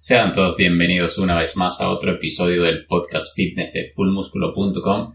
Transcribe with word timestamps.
Sean 0.00 0.32
todos 0.32 0.56
bienvenidos 0.56 1.18
una 1.18 1.36
vez 1.36 1.56
más 1.56 1.80
a 1.80 1.90
otro 1.90 2.12
episodio 2.12 2.62
del 2.62 2.86
podcast 2.86 3.34
fitness 3.34 3.72
de 3.72 3.90
fullmusculo.com. 3.96 5.14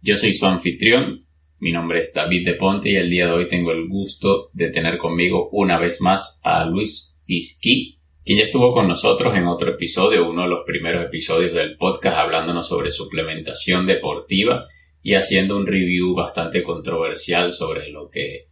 Yo 0.00 0.16
soy 0.16 0.34
su 0.34 0.44
anfitrión, 0.46 1.20
mi 1.60 1.70
nombre 1.70 2.00
es 2.00 2.12
David 2.12 2.44
de 2.44 2.54
Ponte 2.54 2.90
y 2.90 2.96
el 2.96 3.08
día 3.08 3.26
de 3.26 3.32
hoy 3.32 3.46
tengo 3.46 3.70
el 3.70 3.86
gusto 3.86 4.50
de 4.52 4.70
tener 4.70 4.98
conmigo 4.98 5.50
una 5.52 5.78
vez 5.78 6.00
más 6.00 6.40
a 6.42 6.64
Luis 6.64 7.14
Pisqui, 7.24 8.00
quien 8.24 8.38
ya 8.38 8.42
estuvo 8.42 8.74
con 8.74 8.88
nosotros 8.88 9.36
en 9.36 9.46
otro 9.46 9.70
episodio, 9.70 10.28
uno 10.28 10.42
de 10.42 10.48
los 10.48 10.64
primeros 10.66 11.06
episodios 11.06 11.54
del 11.54 11.76
podcast 11.76 12.16
hablándonos 12.16 12.66
sobre 12.66 12.90
suplementación 12.90 13.86
deportiva 13.86 14.64
y 15.00 15.14
haciendo 15.14 15.56
un 15.56 15.64
review 15.64 16.12
bastante 16.12 16.60
controversial 16.60 17.52
sobre 17.52 17.88
lo 17.88 18.08
que 18.10 18.48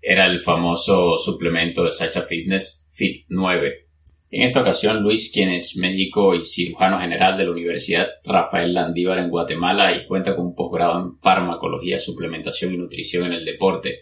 era 0.00 0.24
el 0.24 0.40
famoso 0.40 1.18
suplemento 1.18 1.84
de 1.84 1.92
Sacha 1.92 2.22
Fitness 2.22 2.88
Fit 2.94 3.26
9 3.28 3.87
en 4.30 4.42
esta 4.42 4.60
ocasión, 4.60 5.02
Luis, 5.02 5.30
quien 5.32 5.48
es 5.48 5.76
médico 5.76 6.34
y 6.34 6.44
cirujano 6.44 6.98
general 7.00 7.38
de 7.38 7.44
la 7.44 7.50
Universidad 7.50 8.08
Rafael 8.24 8.74
Landívar 8.74 9.18
en 9.18 9.30
Guatemala 9.30 9.96
y 9.96 10.04
cuenta 10.04 10.36
con 10.36 10.48
un 10.48 10.54
posgrado 10.54 11.00
en 11.00 11.18
farmacología, 11.18 11.98
suplementación 11.98 12.74
y 12.74 12.76
nutrición 12.76 13.26
en 13.26 13.32
el 13.32 13.44
deporte 13.46 14.00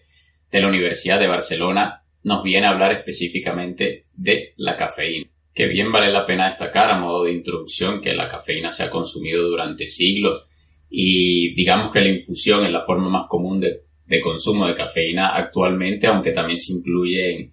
de 0.50 0.60
la 0.60 0.68
Universidad 0.68 1.20
de 1.20 1.28
Barcelona, 1.28 2.02
nos 2.24 2.42
viene 2.42 2.66
a 2.66 2.70
hablar 2.70 2.90
específicamente 2.90 4.06
de 4.14 4.52
la 4.56 4.74
cafeína. 4.74 5.28
Que 5.54 5.68
bien 5.68 5.92
vale 5.92 6.10
la 6.12 6.26
pena 6.26 6.48
destacar 6.48 6.90
a 6.90 6.98
modo 6.98 7.24
de 7.24 7.32
introducción 7.32 8.00
que 8.00 8.12
la 8.12 8.26
cafeína 8.26 8.72
se 8.72 8.82
ha 8.82 8.90
consumido 8.90 9.48
durante 9.48 9.86
siglos 9.86 10.44
y 10.90 11.54
digamos 11.54 11.92
que 11.92 12.00
la 12.00 12.08
infusión 12.08 12.66
es 12.66 12.72
la 12.72 12.82
forma 12.82 13.08
más 13.08 13.28
común 13.28 13.60
de, 13.60 13.82
de 14.06 14.20
consumo 14.20 14.66
de 14.66 14.74
cafeína 14.74 15.28
actualmente, 15.36 16.08
aunque 16.08 16.32
también 16.32 16.58
se 16.58 16.72
incluye 16.72 17.34
en 17.36 17.52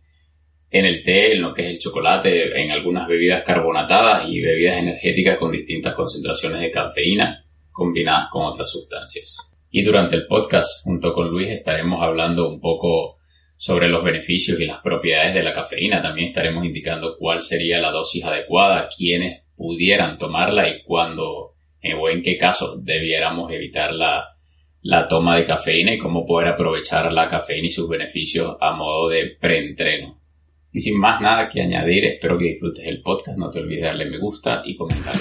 en 0.73 0.85
el 0.85 1.03
té, 1.03 1.33
en 1.33 1.41
lo 1.43 1.53
que 1.53 1.61
es 1.61 1.69
el 1.69 1.77
chocolate, 1.77 2.59
en 2.59 2.71
algunas 2.71 3.07
bebidas 3.07 3.43
carbonatadas 3.43 4.27
y 4.27 4.41
bebidas 4.41 4.77
energéticas 4.77 5.37
con 5.37 5.51
distintas 5.51 5.93
concentraciones 5.93 6.61
de 6.61 6.71
cafeína 6.71 7.45
combinadas 7.71 8.27
con 8.31 8.47
otras 8.47 8.71
sustancias. 8.71 9.38
Y 9.69 9.83
durante 9.83 10.15
el 10.15 10.25
podcast, 10.25 10.83
junto 10.83 11.13
con 11.13 11.30
Luis, 11.30 11.49
estaremos 11.49 12.02
hablando 12.02 12.49
un 12.49 12.59
poco 12.59 13.17
sobre 13.55 13.88
los 13.88 14.03
beneficios 14.03 14.59
y 14.59 14.65
las 14.65 14.81
propiedades 14.81 15.35
de 15.35 15.43
la 15.43 15.53
cafeína. 15.53 16.02
También 16.02 16.30
estaremos 16.30 16.65
indicando 16.65 17.17
cuál 17.19 17.43
sería 17.43 17.80
la 17.80 17.91
dosis 17.91 18.25
adecuada, 18.25 18.89
quiénes 18.97 19.43
pudieran 19.55 20.17
tomarla 20.17 20.67
y 20.69 20.81
cuándo 20.81 21.53
eh, 21.81 21.93
o 21.93 22.09
en 22.09 22.23
qué 22.23 22.35
casos 22.35 22.83
debiéramos 22.83 23.52
evitar 23.52 23.93
la, 23.93 24.25
la 24.81 25.08
toma 25.08 25.37
de 25.37 25.45
cafeína 25.45 25.93
y 25.93 25.99
cómo 25.99 26.25
poder 26.25 26.49
aprovechar 26.49 27.11
la 27.13 27.30
cafeína 27.30 27.67
y 27.67 27.69
sus 27.69 27.87
beneficios 27.87 28.58
a 28.59 28.73
modo 28.73 29.09
de 29.09 29.37
preentreno. 29.39 30.22
Y 30.73 30.79
sin 30.79 30.99
más 30.99 31.21
nada 31.21 31.47
que 31.47 31.61
añadir, 31.61 32.03
espero 32.05 32.38
que 32.38 32.45
disfrutes 32.45 32.85
el 32.88 33.02
podcast. 33.02 33.38
No 33.38 33.49
te 33.49 33.59
olvides 33.59 33.83
darle 33.83 34.09
me 34.09 34.17
gusta 34.17 34.63
y 34.66 34.75
comentar. 34.75 35.13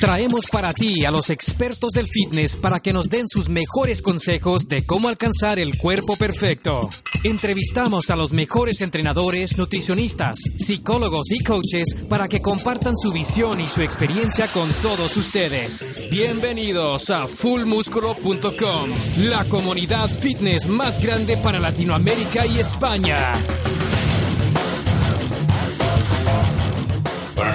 Traemos 0.00 0.46
para 0.50 0.72
ti 0.72 1.04
a 1.04 1.10
los 1.10 1.28
expertos 1.28 1.90
del 1.90 2.08
fitness 2.08 2.56
para 2.56 2.80
que 2.80 2.94
nos 2.94 3.10
den 3.10 3.28
sus 3.28 3.50
mejores 3.50 4.00
consejos 4.00 4.66
de 4.66 4.86
cómo 4.86 5.10
alcanzar 5.10 5.58
el 5.58 5.76
cuerpo 5.76 6.16
perfecto. 6.16 6.88
Entrevistamos 7.22 8.08
a 8.08 8.16
los 8.16 8.32
mejores 8.32 8.80
entrenadores, 8.80 9.58
nutricionistas, 9.58 10.38
psicólogos 10.56 11.30
y 11.32 11.44
coaches 11.44 11.94
para 12.08 12.28
que 12.28 12.40
compartan 12.40 12.96
su 12.96 13.12
visión 13.12 13.60
y 13.60 13.68
su 13.68 13.82
experiencia 13.82 14.46
con 14.48 14.72
todos 14.80 15.14
ustedes. 15.18 16.08
Bienvenidos 16.10 17.10
a 17.10 17.26
fullmusculo.com, 17.26 18.90
la 19.18 19.44
comunidad 19.50 20.08
fitness 20.08 20.66
más 20.66 20.98
grande 20.98 21.36
para 21.36 21.58
Latinoamérica 21.58 22.46
y 22.46 22.58
España. 22.58 23.34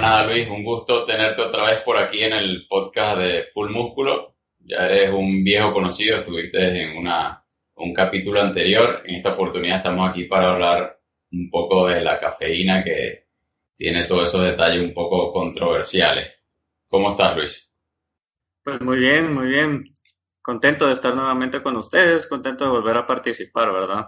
Nada, 0.06 0.26
Luis, 0.26 0.48
un 0.48 0.62
gusto 0.62 1.04
tenerte 1.04 1.42
otra 1.42 1.66
vez 1.66 1.80
por 1.80 1.96
aquí 1.96 2.22
en 2.22 2.32
el 2.32 2.66
podcast 2.68 3.18
de 3.18 3.46
Full 3.52 3.70
Músculo. 3.70 4.36
Ya 4.60 4.86
eres 4.86 5.12
un 5.12 5.42
viejo 5.42 5.72
conocido, 5.72 6.18
estuviste 6.18 6.82
en 6.82 6.96
una, 6.96 7.44
un 7.74 7.92
capítulo 7.92 8.40
anterior. 8.40 9.02
En 9.04 9.16
esta 9.16 9.32
oportunidad 9.32 9.78
estamos 9.78 10.08
aquí 10.08 10.24
para 10.24 10.52
hablar 10.52 11.00
un 11.32 11.50
poco 11.50 11.88
de 11.88 12.02
la 12.02 12.20
cafeína 12.20 12.84
que 12.84 13.26
tiene 13.76 14.04
todos 14.04 14.28
esos 14.28 14.44
detalles 14.44 14.80
un 14.80 14.94
poco 14.94 15.32
controversiales. 15.32 16.34
¿Cómo 16.88 17.10
estás, 17.10 17.36
Luis? 17.36 17.70
Pues 18.62 18.80
muy 18.80 18.98
bien, 18.98 19.34
muy 19.34 19.46
bien. 19.46 19.82
Contento 20.40 20.86
de 20.86 20.92
estar 20.92 21.16
nuevamente 21.16 21.60
con 21.64 21.76
ustedes, 21.76 22.28
contento 22.28 22.64
de 22.64 22.70
volver 22.70 22.96
a 22.96 23.06
participar, 23.06 23.72
¿verdad? 23.72 24.06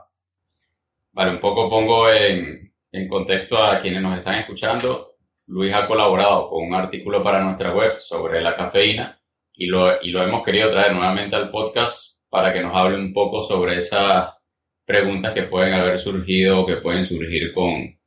Vale, 1.10 1.32
un 1.32 1.40
poco 1.40 1.68
pongo 1.68 2.08
en, 2.08 2.72
en 2.92 3.08
contexto 3.08 3.58
a 3.58 3.80
quienes 3.80 4.00
nos 4.00 4.16
están 4.16 4.36
escuchando. 4.36 5.07
Luis 5.48 5.72
ha 5.74 5.86
colaborado 5.86 6.50
con 6.50 6.66
un 6.66 6.74
artículo 6.74 7.22
para 7.22 7.42
nuestra 7.42 7.74
web 7.74 8.00
sobre 8.00 8.42
la 8.42 8.54
cafeína 8.54 9.18
y 9.54 9.66
lo, 9.66 10.00
y 10.02 10.10
lo 10.10 10.22
hemos 10.22 10.44
querido 10.44 10.70
traer 10.70 10.92
nuevamente 10.92 11.36
al 11.36 11.50
podcast 11.50 12.18
para 12.28 12.52
que 12.52 12.60
nos 12.60 12.76
hable 12.76 12.96
un 12.96 13.14
poco 13.14 13.42
sobre 13.42 13.78
esas 13.78 14.44
preguntas 14.84 15.32
que 15.32 15.44
pueden 15.44 15.72
haber 15.72 15.98
surgido 15.98 16.60
o 16.60 16.66
que 16.66 16.76
pueden 16.76 17.04
surgir 17.04 17.54
con, 17.54 17.98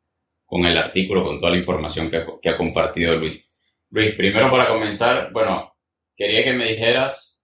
con 0.46 0.66
el 0.66 0.78
artículo, 0.78 1.24
con 1.24 1.40
toda 1.40 1.52
la 1.52 1.58
información 1.58 2.12
que, 2.12 2.50
ha 2.50 2.58
compartido 2.58 3.18
Luis. 3.18 3.50
Luis, 3.90 4.14
primero 4.14 4.52
para 4.52 4.68
comenzar, 4.68 5.32
bueno, 5.34 5.76
quería 6.16 6.44
que 6.44 6.54
me 6.54 6.74
dijeras 6.74 7.44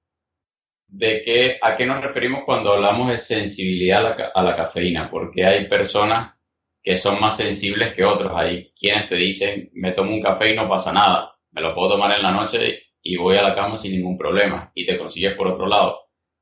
de 0.85 1.23
qué, 1.23 1.57
a 1.59 1.75
qué 1.75 1.87
nos 1.87 2.03
referimos 2.03 2.43
cuando 2.45 2.73
hablamos 2.73 3.09
de 3.09 3.17
sensibilidad 3.17 4.15
a 4.33 4.43
la 4.43 4.55
cafeína, 4.55 5.09
porque 5.09 5.43
hay 5.43 5.67
personas 5.67 6.36
que 6.83 6.97
son 6.97 7.19
más 7.19 7.37
sensibles 7.37 7.93
que 7.93 8.05
otros. 8.05 8.31
Hay 8.35 8.71
quienes 8.79 9.09
te 9.09 9.15
dicen, 9.15 9.69
me 9.73 9.91
tomo 9.91 10.13
un 10.13 10.21
café 10.21 10.51
y 10.51 10.55
no 10.55 10.69
pasa 10.69 10.93
nada, 10.93 11.37
me 11.51 11.61
lo 11.61 11.73
puedo 11.73 11.91
tomar 11.91 12.15
en 12.15 12.23
la 12.23 12.31
noche 12.31 12.83
y 13.01 13.17
voy 13.17 13.37
a 13.37 13.41
la 13.41 13.55
cama 13.55 13.77
sin 13.77 13.93
ningún 13.93 14.17
problema. 14.17 14.71
Y 14.75 14.85
te 14.85 14.97
consigues 14.97 15.35
por 15.35 15.47
otro 15.47 15.67
lado 15.67 15.99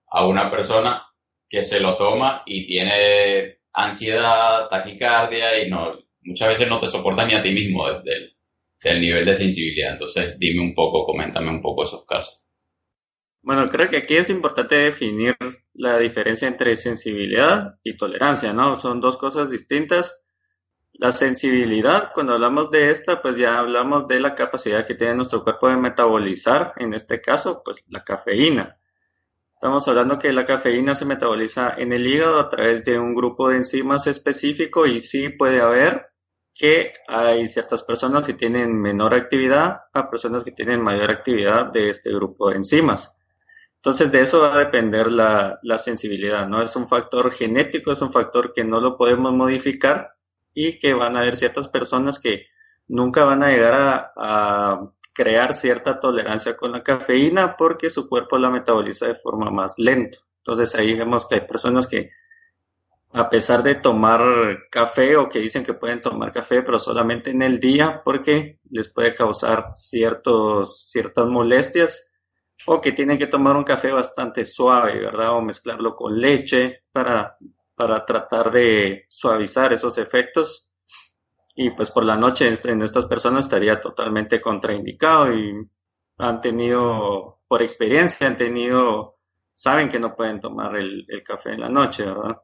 a 0.07 0.25
una 0.25 0.49
persona 0.49 1.05
que 1.49 1.63
se 1.63 1.79
lo 1.79 1.95
toma 1.95 2.43
y 2.45 2.65
tiene 2.65 3.59
ansiedad, 3.73 4.67
taquicardia 4.69 5.63
y 5.63 5.69
no, 5.69 5.99
muchas 6.21 6.49
veces 6.49 6.67
no 6.67 6.79
te 6.79 6.87
soportas 6.87 7.27
ni 7.27 7.33
a 7.33 7.41
ti 7.41 7.51
mismo 7.51 7.87
desde 7.89 8.35
el, 8.91 9.01
nivel 9.01 9.25
de 9.25 9.37
sensibilidad. 9.37 9.93
Entonces, 9.93 10.37
dime 10.39 10.61
un 10.61 10.73
poco, 10.73 11.05
coméntame 11.05 11.49
un 11.49 11.61
poco 11.61 11.83
esos 11.83 12.05
casos. 12.05 12.41
Bueno, 13.41 13.67
creo 13.67 13.87
que 13.87 13.97
aquí 13.97 14.15
es 14.15 14.29
importante 14.29 14.75
definir 14.75 15.35
la 15.73 15.99
diferencia 15.99 16.47
entre 16.47 16.75
sensibilidad 16.75 17.75
y 17.83 17.95
tolerancia, 17.95 18.53
¿no? 18.53 18.75
Son 18.75 18.99
dos 18.99 19.17
cosas 19.17 19.49
distintas 19.51 20.24
la 20.97 21.11
sensibilidad, 21.11 22.11
cuando 22.13 22.33
hablamos 22.33 22.71
de 22.71 22.89
esta, 22.89 23.21
pues 23.21 23.37
ya 23.37 23.59
hablamos 23.59 24.07
de 24.07 24.19
la 24.19 24.33
capacidad 24.33 24.85
que 24.87 24.95
tiene 24.95 25.15
nuestro 25.15 25.43
cuerpo 25.43 25.67
de 25.67 25.77
metabolizar, 25.77 26.73
en 26.77 26.93
este 26.93 27.21
caso, 27.21 27.61
pues 27.63 27.83
la 27.89 28.03
cafeína. 28.03 28.77
Estamos 29.53 29.87
hablando 29.87 30.19
que 30.19 30.31
la 30.31 30.45
cafeína 30.45 30.95
se 30.95 31.05
metaboliza 31.05 31.75
en 31.77 31.91
el 31.91 32.05
hígado 32.05 32.39
a 32.39 32.49
través 32.49 32.83
de 32.83 32.99
un 32.99 33.15
grupo 33.15 33.49
de 33.49 33.57
enzimas 33.57 34.05
específico 34.07 34.85
y 34.85 35.01
sí 35.01 35.29
puede 35.29 35.61
haber 35.61 36.07
que 36.53 36.93
hay 37.07 37.47
ciertas 37.47 37.83
personas 37.83 38.25
que 38.25 38.33
tienen 38.33 38.79
menor 38.79 39.13
actividad 39.13 39.81
a 39.93 40.09
personas 40.09 40.43
que 40.43 40.51
tienen 40.51 40.81
mayor 40.81 41.11
actividad 41.11 41.71
de 41.71 41.89
este 41.89 42.11
grupo 42.11 42.49
de 42.49 42.57
enzimas. 42.57 43.13
Entonces 43.75 44.11
de 44.11 44.21
eso 44.21 44.41
va 44.41 44.55
a 44.55 44.59
depender 44.59 45.11
la, 45.11 45.59
la 45.61 45.77
sensibilidad, 45.77 46.47
¿no? 46.47 46.61
Es 46.61 46.75
un 46.75 46.87
factor 46.87 47.31
genético, 47.31 47.91
es 47.91 48.01
un 48.01 48.11
factor 48.11 48.53
que 48.53 48.63
no 48.63 48.79
lo 48.79 48.97
podemos 48.97 49.33
modificar, 49.33 50.11
y 50.55 50.79
que 50.79 50.93
van 50.95 51.15
a 51.15 51.19
haber 51.19 51.35
ciertas 51.35 51.67
personas 51.67 52.17
que 52.17 52.47
nunca 52.87 53.23
van 53.23 53.43
a 53.43 53.49
llegar 53.49 54.11
a, 54.15 54.91
crear 55.13 55.53
cierta 55.53 55.97
tolerancia 55.97 56.57
con 56.57 56.73
la 56.73 56.83
cafeína 56.83 57.55
porque 57.55 57.89
su 57.89 58.09
cuerpo 58.09 58.37
la 58.37 58.49
metaboliza 58.49 59.07
de 59.07 59.15
forma 59.15 59.49
más 59.49 59.75
lenta. 59.77 60.17
Entonces 60.39 60.75
ahí 60.75 60.93
vemos 60.93 61.25
que 61.25 61.35
hay 61.35 61.41
personas 61.47 61.87
que 61.87 62.11
a 63.13 63.29
pesar 63.29 63.63
de 63.63 63.75
tomar 63.75 64.21
café 64.69 65.15
o 65.15 65.29
que 65.29 65.39
dicen 65.39 65.63
que 65.63 65.73
pueden 65.73 66.01
tomar 66.01 66.33
café, 66.33 66.63
pero 66.63 66.79
solamente 66.79 67.31
en 67.31 67.43
el 67.43 67.61
día 67.61 68.01
porque 68.03 68.59
les 68.69 68.89
puede 68.89 69.15
causar 69.15 69.71
ciertos, 69.73 70.89
ciertas 70.89 71.27
molestias 71.27 72.09
o 72.67 72.81
que 72.81 72.91
tienen 72.91 73.17
que 73.17 73.27
tomar 73.27 73.55
un 73.55 73.63
café 73.63 73.93
bastante 73.93 74.43
suave, 74.43 74.99
¿verdad? 74.99 75.31
O 75.31 75.41
mezclarlo 75.41 75.95
con 75.95 76.19
leche 76.19 76.83
para 76.91 77.37
para 77.75 78.05
tratar 78.05 78.51
de 78.51 79.05
suavizar 79.09 79.73
esos 79.73 79.97
efectos. 79.97 80.71
Y 81.55 81.69
pues 81.71 81.91
por 81.91 82.05
la 82.05 82.17
noche 82.17 82.47
en 82.47 82.81
estas 82.81 83.05
personas 83.05 83.45
estaría 83.45 83.79
totalmente 83.79 84.41
contraindicado 84.41 85.33
y 85.33 85.53
han 86.17 86.41
tenido, 86.41 87.39
por 87.47 87.61
experiencia, 87.61 88.27
han 88.27 88.37
tenido, 88.37 89.17
saben 89.53 89.89
que 89.89 89.99
no 89.99 90.15
pueden 90.15 90.39
tomar 90.39 90.75
el, 90.75 91.05
café 91.23 91.53
en 91.53 91.61
la 91.61 91.69
noche, 91.69 92.03
¿verdad? 92.03 92.37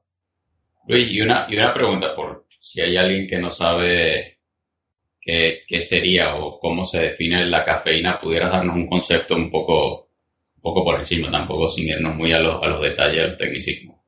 Luis, 0.88 1.12
y 1.12 1.22
una, 1.22 1.46
y 1.50 1.56
una 1.56 1.74
pregunta, 1.74 2.16
por 2.16 2.46
si 2.50 2.82
hay 2.82 2.98
alguien 2.98 3.28
que 3.28 3.38
no 3.38 3.52
sabe 3.52 4.40
qué, 5.20 5.62
qué 5.68 5.82
sería 5.82 6.36
o 6.36 6.60
cómo 6.60 6.86
se 6.86 7.02
define 7.02 7.46
la 7.46 7.64
cafeína, 7.64 8.20
pudieras 8.20 8.52
darnos 8.52 8.76
un 8.76 8.88
concepto 8.88 9.36
un 9.36 9.52
poco, 9.52 10.10
un 10.56 10.62
poco 10.62 10.84
por 10.84 11.00
encima, 11.00 11.32
tampoco 11.32 11.70
sin 11.70 11.90
irnos 11.90 12.16
muy 12.16 12.32
a 12.34 12.40
los, 12.40 12.62
a 12.64 12.68
los 12.68 12.82
detalles 12.82 13.24
del 13.24 13.38
tecnicismo. 13.38 14.01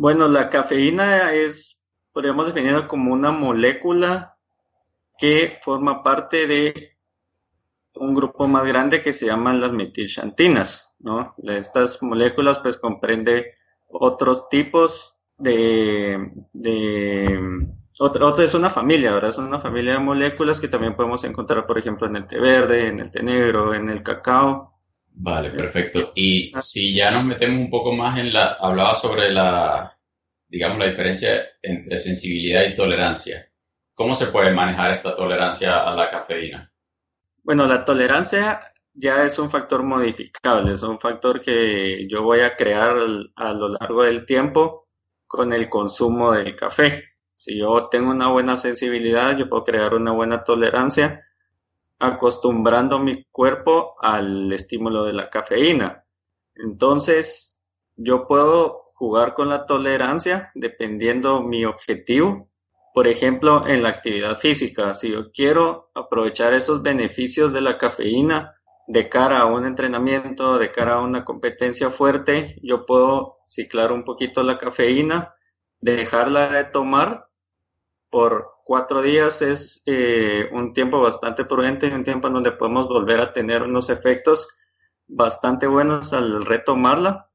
Bueno, 0.00 0.28
la 0.28 0.48
cafeína 0.48 1.32
es, 1.32 1.84
podríamos 2.12 2.46
definirla 2.46 2.86
como 2.86 3.12
una 3.12 3.32
molécula 3.32 4.36
que 5.18 5.58
forma 5.60 6.04
parte 6.04 6.46
de 6.46 6.96
un 7.96 8.14
grupo 8.14 8.46
más 8.46 8.64
grande 8.64 9.02
que 9.02 9.12
se 9.12 9.26
llaman 9.26 9.60
las 9.60 9.72
metilxantinas, 9.72 10.94
¿no? 11.00 11.34
Estas 11.42 12.00
moléculas 12.00 12.60
pues 12.60 12.78
comprende 12.78 13.54
otros 13.88 14.48
tipos 14.48 15.16
de, 15.36 16.30
de 16.52 17.66
otra, 17.98 18.44
es 18.44 18.54
una 18.54 18.70
familia, 18.70 19.12
¿verdad? 19.12 19.30
Es 19.30 19.38
una 19.38 19.58
familia 19.58 19.94
de 19.94 19.98
moléculas 19.98 20.60
que 20.60 20.68
también 20.68 20.94
podemos 20.94 21.24
encontrar, 21.24 21.66
por 21.66 21.76
ejemplo, 21.76 22.06
en 22.06 22.14
el 22.14 22.26
té 22.28 22.38
verde, 22.38 22.86
en 22.86 23.00
el 23.00 23.10
té 23.10 23.20
negro, 23.20 23.74
en 23.74 23.88
el 23.88 24.04
cacao. 24.04 24.77
Vale, 25.20 25.50
perfecto. 25.50 26.12
Y 26.14 26.52
si 26.60 26.94
ya 26.94 27.10
nos 27.10 27.24
metemos 27.24 27.58
un 27.58 27.70
poco 27.70 27.92
más 27.92 28.18
en 28.20 28.32
la, 28.32 28.52
hablaba 28.60 28.94
sobre 28.94 29.32
la, 29.32 29.98
digamos, 30.46 30.78
la 30.78 30.86
diferencia 30.86 31.44
entre 31.60 31.98
sensibilidad 31.98 32.64
y 32.64 32.76
tolerancia. 32.76 33.50
¿Cómo 33.94 34.14
se 34.14 34.28
puede 34.28 34.52
manejar 34.52 34.94
esta 34.94 35.16
tolerancia 35.16 35.78
a 35.78 35.92
la 35.94 36.08
cafeína? 36.08 36.72
Bueno, 37.42 37.66
la 37.66 37.84
tolerancia 37.84 38.60
ya 38.94 39.24
es 39.24 39.36
un 39.40 39.50
factor 39.50 39.82
modificable, 39.82 40.74
es 40.74 40.82
un 40.84 41.00
factor 41.00 41.40
que 41.40 42.06
yo 42.08 42.22
voy 42.22 42.40
a 42.40 42.54
crear 42.54 42.96
a 43.34 43.52
lo 43.52 43.70
largo 43.70 44.04
del 44.04 44.24
tiempo 44.24 44.86
con 45.26 45.52
el 45.52 45.68
consumo 45.68 46.30
del 46.32 46.54
café. 46.54 47.04
Si 47.34 47.58
yo 47.58 47.88
tengo 47.90 48.12
una 48.12 48.30
buena 48.30 48.56
sensibilidad, 48.56 49.36
yo 49.36 49.48
puedo 49.48 49.64
crear 49.64 49.94
una 49.94 50.12
buena 50.12 50.44
tolerancia 50.44 51.24
acostumbrando 51.98 52.98
mi 52.98 53.24
cuerpo 53.30 53.94
al 54.00 54.52
estímulo 54.52 55.04
de 55.04 55.12
la 55.12 55.30
cafeína. 55.30 56.04
Entonces, 56.54 57.58
yo 57.96 58.26
puedo 58.26 58.84
jugar 58.94 59.34
con 59.34 59.48
la 59.48 59.66
tolerancia 59.66 60.50
dependiendo 60.54 61.42
mi 61.42 61.64
objetivo. 61.64 62.48
Por 62.94 63.06
ejemplo, 63.06 63.66
en 63.66 63.82
la 63.82 63.90
actividad 63.90 64.36
física, 64.36 64.94
si 64.94 65.10
yo 65.12 65.30
quiero 65.30 65.90
aprovechar 65.94 66.54
esos 66.54 66.82
beneficios 66.82 67.52
de 67.52 67.60
la 67.60 67.78
cafeína 67.78 68.54
de 68.88 69.08
cara 69.08 69.40
a 69.40 69.46
un 69.46 69.66
entrenamiento, 69.66 70.58
de 70.58 70.72
cara 70.72 70.94
a 70.94 71.02
una 71.02 71.24
competencia 71.24 71.90
fuerte, 71.90 72.58
yo 72.62 72.86
puedo 72.86 73.38
ciclar 73.44 73.92
un 73.92 74.02
poquito 74.02 74.42
la 74.42 74.56
cafeína, 74.56 75.34
dejarla 75.80 76.48
de 76.48 76.64
tomar 76.64 77.28
por 78.10 78.57
cuatro 78.68 79.00
días 79.00 79.40
es 79.40 79.82
eh, 79.86 80.46
un 80.52 80.74
tiempo 80.74 81.00
bastante 81.00 81.46
prudente, 81.46 81.86
un 81.86 82.04
tiempo 82.04 82.28
en 82.28 82.34
donde 82.34 82.52
podemos 82.52 82.86
volver 82.86 83.18
a 83.18 83.32
tener 83.32 83.62
unos 83.62 83.88
efectos 83.88 84.46
bastante 85.06 85.66
buenos 85.66 86.12
al 86.12 86.44
retomarla. 86.44 87.30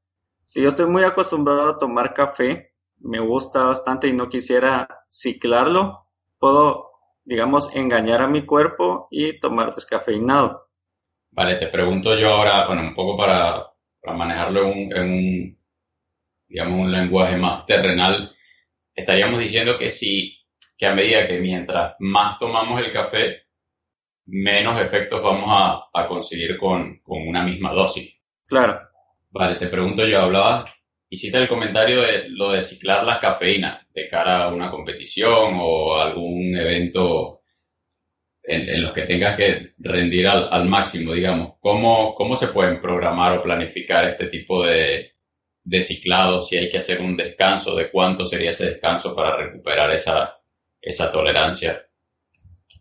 Si 0.46 0.62
yo 0.62 0.68
estoy 0.68 0.86
muy 0.86 1.02
acostumbrado 1.02 1.70
a 1.70 1.76
tomar 1.76 2.14
café, 2.14 2.74
me 3.00 3.18
gusta 3.18 3.64
bastante 3.64 4.06
y 4.06 4.12
no 4.12 4.28
quisiera 4.28 4.86
ciclarlo, 5.10 6.06
puedo, 6.38 6.92
digamos, 7.24 7.74
engañar 7.74 8.22
a 8.22 8.28
mi 8.28 8.46
cuerpo 8.46 9.08
y 9.10 9.40
tomar 9.40 9.74
descafeinado. 9.74 10.68
Vale, 11.32 11.56
te 11.56 11.66
pregunto 11.66 12.16
yo 12.16 12.32
ahora, 12.32 12.68
bueno, 12.68 12.82
un 12.82 12.94
poco 12.94 13.16
para, 13.16 13.66
manejarlo 14.04 14.68
en 14.68 14.96
en 14.96 15.10
un, 15.10 15.58
digamos, 16.46 16.78
un 16.78 16.92
lenguaje 16.92 17.36
más 17.36 17.66
terrenal, 17.66 18.36
estaríamos 18.94 19.40
diciendo 19.40 19.76
que 19.76 19.90
si 19.90 20.43
que 20.76 20.86
a 20.86 20.94
medida 20.94 21.26
que 21.26 21.40
mientras 21.40 21.94
más 22.00 22.38
tomamos 22.38 22.80
el 22.80 22.92
café, 22.92 23.44
menos 24.26 24.80
efectos 24.80 25.22
vamos 25.22 25.48
a, 25.92 26.08
conseguir 26.08 26.56
con, 26.58 27.00
una 27.06 27.42
misma 27.42 27.72
dosis. 27.72 28.14
Claro. 28.46 28.80
Vale, 29.30 29.56
te 29.56 29.68
pregunto 29.68 30.06
yo, 30.06 30.20
hablabas, 30.20 30.72
hiciste 31.08 31.38
el 31.38 31.48
comentario 31.48 32.02
de 32.02 32.28
lo 32.28 32.52
de 32.52 32.62
ciclar 32.62 33.04
la 33.04 33.18
cafeína 33.18 33.86
de 33.92 34.08
cara 34.08 34.44
a 34.44 34.48
una 34.48 34.70
competición 34.70 35.56
o 35.60 35.96
algún 35.96 36.56
evento 36.56 37.42
en, 38.42 38.82
los 38.82 38.92
que 38.92 39.02
tengas 39.02 39.36
que 39.36 39.74
rendir 39.78 40.28
al, 40.28 40.68
máximo, 40.68 41.14
digamos. 41.14 41.54
¿Cómo, 41.60 42.14
¿Cómo 42.14 42.36
se 42.36 42.48
pueden 42.48 42.80
programar 42.80 43.38
o 43.38 43.42
planificar 43.42 44.04
este 44.06 44.26
tipo 44.26 44.64
de, 44.64 45.14
de 45.62 45.82
ciclado? 45.82 46.42
Si 46.42 46.56
hay 46.56 46.70
que 46.70 46.78
hacer 46.78 47.00
un 47.00 47.16
descanso, 47.16 47.74
¿de 47.74 47.90
cuánto 47.90 48.26
sería 48.26 48.50
ese 48.50 48.66
descanso 48.66 49.16
para 49.16 49.36
recuperar 49.36 49.90
esa, 49.92 50.38
esa 50.84 51.10
tolerancia? 51.10 51.86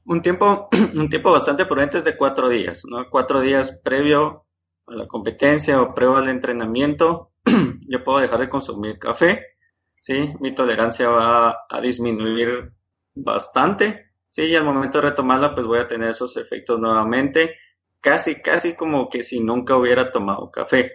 Un 0.05 0.21
tiempo, 0.21 0.67
un 0.95 1.09
tiempo 1.09 1.31
bastante 1.31 1.65
prudente 1.65 1.97
es 1.97 2.03
de 2.03 2.17
cuatro 2.17 2.49
días, 2.49 2.83
¿no? 2.85 3.09
Cuatro 3.09 3.39
días 3.39 3.79
previo 3.83 4.45
a 4.85 4.95
la 4.95 5.07
competencia 5.07 5.81
o 5.81 5.93
previo 5.93 6.17
al 6.17 6.27
entrenamiento, 6.27 7.31
yo 7.87 8.03
puedo 8.03 8.19
dejar 8.19 8.39
de 8.39 8.49
consumir 8.49 8.99
café, 8.99 9.57
¿sí? 9.99 10.33
Mi 10.41 10.53
tolerancia 10.53 11.07
va 11.07 11.65
a 11.69 11.81
disminuir 11.81 12.73
bastante, 13.15 14.11
¿sí? 14.29 14.43
Y 14.43 14.55
al 14.55 14.65
momento 14.65 14.99
de 14.99 15.09
retomarla, 15.09 15.55
pues 15.55 15.65
voy 15.65 15.79
a 15.79 15.87
tener 15.87 16.09
esos 16.09 16.35
efectos 16.35 16.79
nuevamente, 16.79 17.55
casi, 18.01 18.41
casi 18.41 18.75
como 18.75 19.07
que 19.07 19.23
si 19.23 19.39
nunca 19.39 19.77
hubiera 19.77 20.11
tomado 20.11 20.51
café, 20.51 20.91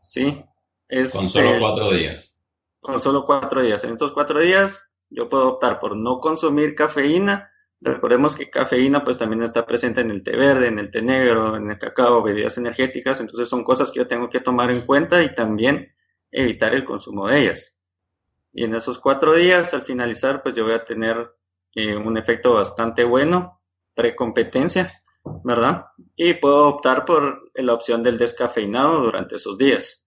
¿sí? 0.00 0.44
Es, 0.88 1.12
con 1.12 1.28
solo 1.28 1.58
cuatro 1.58 1.90
días. 1.90 2.36
Con 2.80 3.00
solo 3.00 3.24
cuatro 3.24 3.62
días. 3.62 3.82
En 3.82 3.92
estos 3.92 4.12
cuatro 4.12 4.38
días 4.40 4.91
yo 5.14 5.28
puedo 5.28 5.48
optar 5.48 5.78
por 5.78 5.96
no 5.96 6.18
consumir 6.18 6.74
cafeína. 6.74 7.50
Recordemos 7.80 8.36
que 8.36 8.48
cafeína 8.48 9.04
pues 9.04 9.18
también 9.18 9.42
está 9.42 9.66
presente 9.66 10.00
en 10.00 10.10
el 10.10 10.22
té 10.22 10.36
verde, 10.36 10.68
en 10.68 10.78
el 10.78 10.90
té 10.90 11.02
negro, 11.02 11.56
en 11.56 11.70
el 11.70 11.78
cacao, 11.78 12.22
bebidas 12.22 12.56
energéticas, 12.58 13.20
entonces 13.20 13.48
son 13.48 13.64
cosas 13.64 13.90
que 13.90 13.98
yo 13.98 14.06
tengo 14.06 14.28
que 14.30 14.40
tomar 14.40 14.70
en 14.70 14.82
cuenta 14.82 15.22
y 15.22 15.34
también 15.34 15.92
evitar 16.30 16.74
el 16.74 16.84
consumo 16.84 17.28
de 17.28 17.40
ellas. 17.40 17.76
Y 18.52 18.64
en 18.64 18.74
esos 18.74 18.98
cuatro 18.98 19.34
días, 19.34 19.74
al 19.74 19.82
finalizar, 19.82 20.42
pues 20.42 20.54
yo 20.54 20.64
voy 20.64 20.74
a 20.74 20.84
tener 20.84 21.34
eh, 21.74 21.96
un 21.96 22.16
efecto 22.18 22.54
bastante 22.54 23.02
bueno, 23.02 23.62
precompetencia, 23.94 24.90
¿verdad? 25.42 25.86
Y 26.16 26.34
puedo 26.34 26.68
optar 26.68 27.04
por 27.04 27.50
la 27.54 27.72
opción 27.72 28.02
del 28.02 28.18
descafeinado 28.18 29.00
durante 29.00 29.36
esos 29.36 29.56
días. 29.58 30.04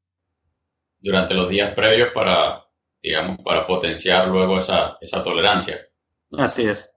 Durante 1.00 1.34
los 1.34 1.50
días 1.50 1.74
previos 1.74 2.10
para 2.14 2.65
digamos, 3.06 3.40
para 3.42 3.68
potenciar 3.68 4.28
luego 4.28 4.58
esa, 4.58 4.98
esa 5.00 5.24
tolerancia. 5.24 5.80
Así 6.38 6.68
es. 6.68 6.92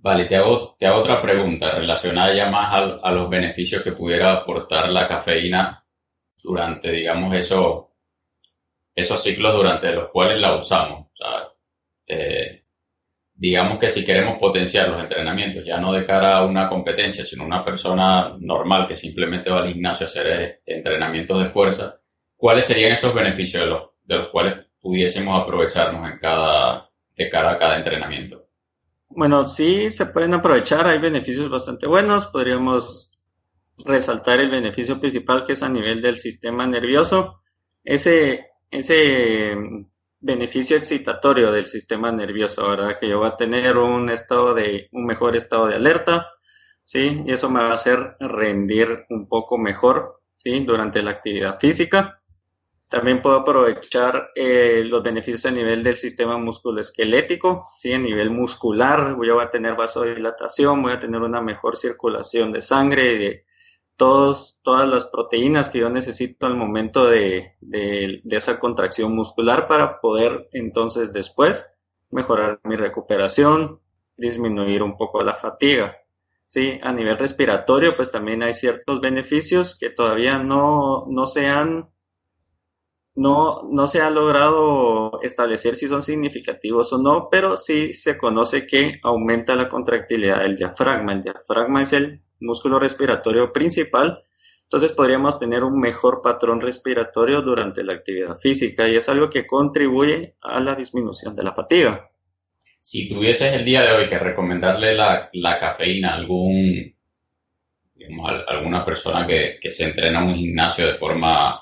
Vale, 0.00 0.24
te 0.24 0.34
hago, 0.34 0.74
te 0.76 0.86
hago 0.86 0.98
otra 0.98 1.22
pregunta 1.22 1.70
relacionada 1.70 2.34
ya 2.34 2.50
más 2.50 2.98
a, 3.02 3.12
los 3.12 3.30
beneficios 3.30 3.84
que 3.84 3.92
pudiera 3.92 4.32
aportar 4.32 4.90
la 4.90 5.06
cafeína 5.06 5.84
durante, 6.42 6.90
digamos, 6.90 7.36
eso, 7.36 7.92
esos 8.96 9.22
ciclos 9.22 9.54
durante 9.54 9.92
los 9.92 10.10
cuales 10.10 10.40
la 10.40 10.56
usamos. 10.56 11.06
Eh, 12.04 12.64
digamos 13.32 13.78
que 13.78 13.90
si 13.90 14.04
queremos 14.04 14.38
potenciar 14.38 14.88
los 14.88 15.04
entrenamientos, 15.04 15.64
ya 15.64 15.78
no 15.78 15.92
de 15.92 16.04
cara 16.04 16.38
a 16.38 16.44
una 16.44 16.68
competencia, 16.68 17.24
sino 17.24 17.44
una 17.44 17.64
persona 17.64 18.34
normal 18.40 18.88
que 18.88 18.96
simplemente 18.96 19.50
va 19.50 19.60
al 19.60 19.72
gimnasio 19.72 20.06
a 20.06 20.08
hacer 20.08 20.62
entrenamientos 20.66 21.40
de 21.40 21.48
fuerza, 21.48 22.00
¿cuáles 22.36 22.64
serían 22.66 22.92
esos 22.92 23.14
beneficios 23.14 23.62
de 23.62 23.70
los, 23.70 23.82
de 24.02 24.16
los 24.16 24.28
cuales 24.30 24.61
pudiésemos 24.82 25.40
aprovecharnos 25.40 26.10
en 26.10 26.18
cada, 26.18 26.90
de 27.16 27.30
cara 27.30 27.58
cada 27.58 27.76
entrenamiento? 27.76 28.46
Bueno, 29.08 29.44
sí 29.44 29.90
se 29.90 30.06
pueden 30.06 30.34
aprovechar, 30.34 30.86
hay 30.86 30.98
beneficios 30.98 31.50
bastante 31.50 31.86
buenos, 31.86 32.26
podríamos 32.26 33.10
resaltar 33.78 34.40
el 34.40 34.50
beneficio 34.50 34.98
principal 34.98 35.44
que 35.44 35.52
es 35.52 35.62
a 35.62 35.68
nivel 35.68 36.00
del 36.00 36.16
sistema 36.16 36.66
nervioso. 36.66 37.42
Ese, 37.84 38.46
ese 38.70 39.54
beneficio 40.20 40.76
excitatorio 40.76 41.52
del 41.52 41.66
sistema 41.66 42.12
nervioso, 42.12 42.68
¿verdad? 42.68 42.98
Que 42.98 43.08
yo 43.08 43.18
voy 43.18 43.28
a 43.28 43.36
tener 43.36 43.76
un 43.76 44.10
estado 44.10 44.54
de, 44.54 44.88
un 44.92 45.04
mejor 45.04 45.36
estado 45.36 45.66
de 45.66 45.74
alerta, 45.74 46.28
¿sí? 46.82 47.22
Y 47.26 47.32
eso 47.32 47.50
me 47.50 47.60
va 47.60 47.70
a 47.70 47.74
hacer 47.74 48.16
rendir 48.20 49.04
un 49.10 49.28
poco 49.28 49.58
mejor, 49.58 50.20
¿sí? 50.34 50.60
Durante 50.64 51.02
la 51.02 51.10
actividad 51.10 51.58
física. 51.58 52.21
También 52.92 53.22
puedo 53.22 53.36
aprovechar 53.36 54.32
eh, 54.34 54.82
los 54.84 55.02
beneficios 55.02 55.46
a 55.46 55.50
nivel 55.50 55.82
del 55.82 55.96
sistema 55.96 56.36
musculoesquelético, 56.36 57.68
¿sí? 57.74 57.90
a 57.94 57.98
nivel 57.98 58.28
muscular, 58.28 59.14
voy 59.14 59.30
a 59.30 59.48
tener 59.48 59.74
vasodilatación, 59.74 60.82
voy 60.82 60.92
a 60.92 60.98
tener 60.98 61.22
una 61.22 61.40
mejor 61.40 61.78
circulación 61.78 62.52
de 62.52 62.60
sangre, 62.60 63.16
de 63.16 63.46
todos, 63.96 64.58
todas 64.60 64.86
las 64.86 65.06
proteínas 65.06 65.70
que 65.70 65.78
yo 65.78 65.88
necesito 65.88 66.44
al 66.44 66.54
momento 66.54 67.06
de, 67.06 67.54
de, 67.62 68.20
de 68.22 68.36
esa 68.36 68.60
contracción 68.60 69.16
muscular 69.16 69.66
para 69.66 69.98
poder 69.98 70.50
entonces 70.52 71.14
después 71.14 71.66
mejorar 72.10 72.60
mi 72.64 72.76
recuperación, 72.76 73.80
disminuir 74.18 74.82
un 74.82 74.98
poco 74.98 75.22
la 75.22 75.34
fatiga. 75.34 75.96
Sí, 76.46 76.78
a 76.82 76.92
nivel 76.92 77.16
respiratorio, 77.16 77.96
pues 77.96 78.10
también 78.10 78.42
hay 78.42 78.52
ciertos 78.52 79.00
beneficios 79.00 79.78
que 79.78 79.88
todavía 79.88 80.36
no, 80.36 81.06
no 81.08 81.24
se 81.24 81.48
han 81.48 81.91
no, 83.14 83.62
no 83.70 83.86
se 83.86 84.00
ha 84.00 84.10
logrado 84.10 85.20
establecer 85.22 85.76
si 85.76 85.88
son 85.88 86.02
significativos 86.02 86.92
o 86.92 86.98
no, 86.98 87.28
pero 87.30 87.56
sí 87.56 87.94
se 87.94 88.16
conoce 88.16 88.66
que 88.66 89.00
aumenta 89.02 89.54
la 89.54 89.68
contractilidad 89.68 90.40
del 90.40 90.56
diafragma. 90.56 91.12
El 91.12 91.22
diafragma 91.22 91.82
es 91.82 91.92
el 91.92 92.22
músculo 92.40 92.78
respiratorio 92.78 93.52
principal, 93.52 94.24
entonces 94.72 94.92
podríamos 94.92 95.38
tener 95.38 95.64
un 95.64 95.78
mejor 95.78 96.22
patrón 96.22 96.58
respiratorio 96.60 97.42
durante 97.42 97.84
la 97.84 97.92
actividad 97.92 98.36
física 98.36 98.88
y 98.88 98.96
es 98.96 99.06
algo 99.10 99.28
que 99.28 99.46
contribuye 99.46 100.36
a 100.40 100.60
la 100.60 100.74
disminución 100.74 101.36
de 101.36 101.42
la 101.42 101.52
fatiga. 101.52 102.10
Si 102.80 103.06
tuvieses 103.06 103.52
el 103.52 103.66
día 103.66 103.82
de 103.82 103.92
hoy 103.92 104.08
que 104.08 104.18
recomendarle 104.18 104.94
la, 104.94 105.58
cafeína 105.60 106.12
a 106.12 106.14
algún, 106.14 106.96
alguna 108.48 108.82
persona 108.82 109.26
que, 109.26 109.58
se 109.70 109.84
entrena 109.84 110.20
en 110.20 110.28
un 110.28 110.34
gimnasio 110.36 110.86
de 110.86 110.94
forma, 110.94 111.61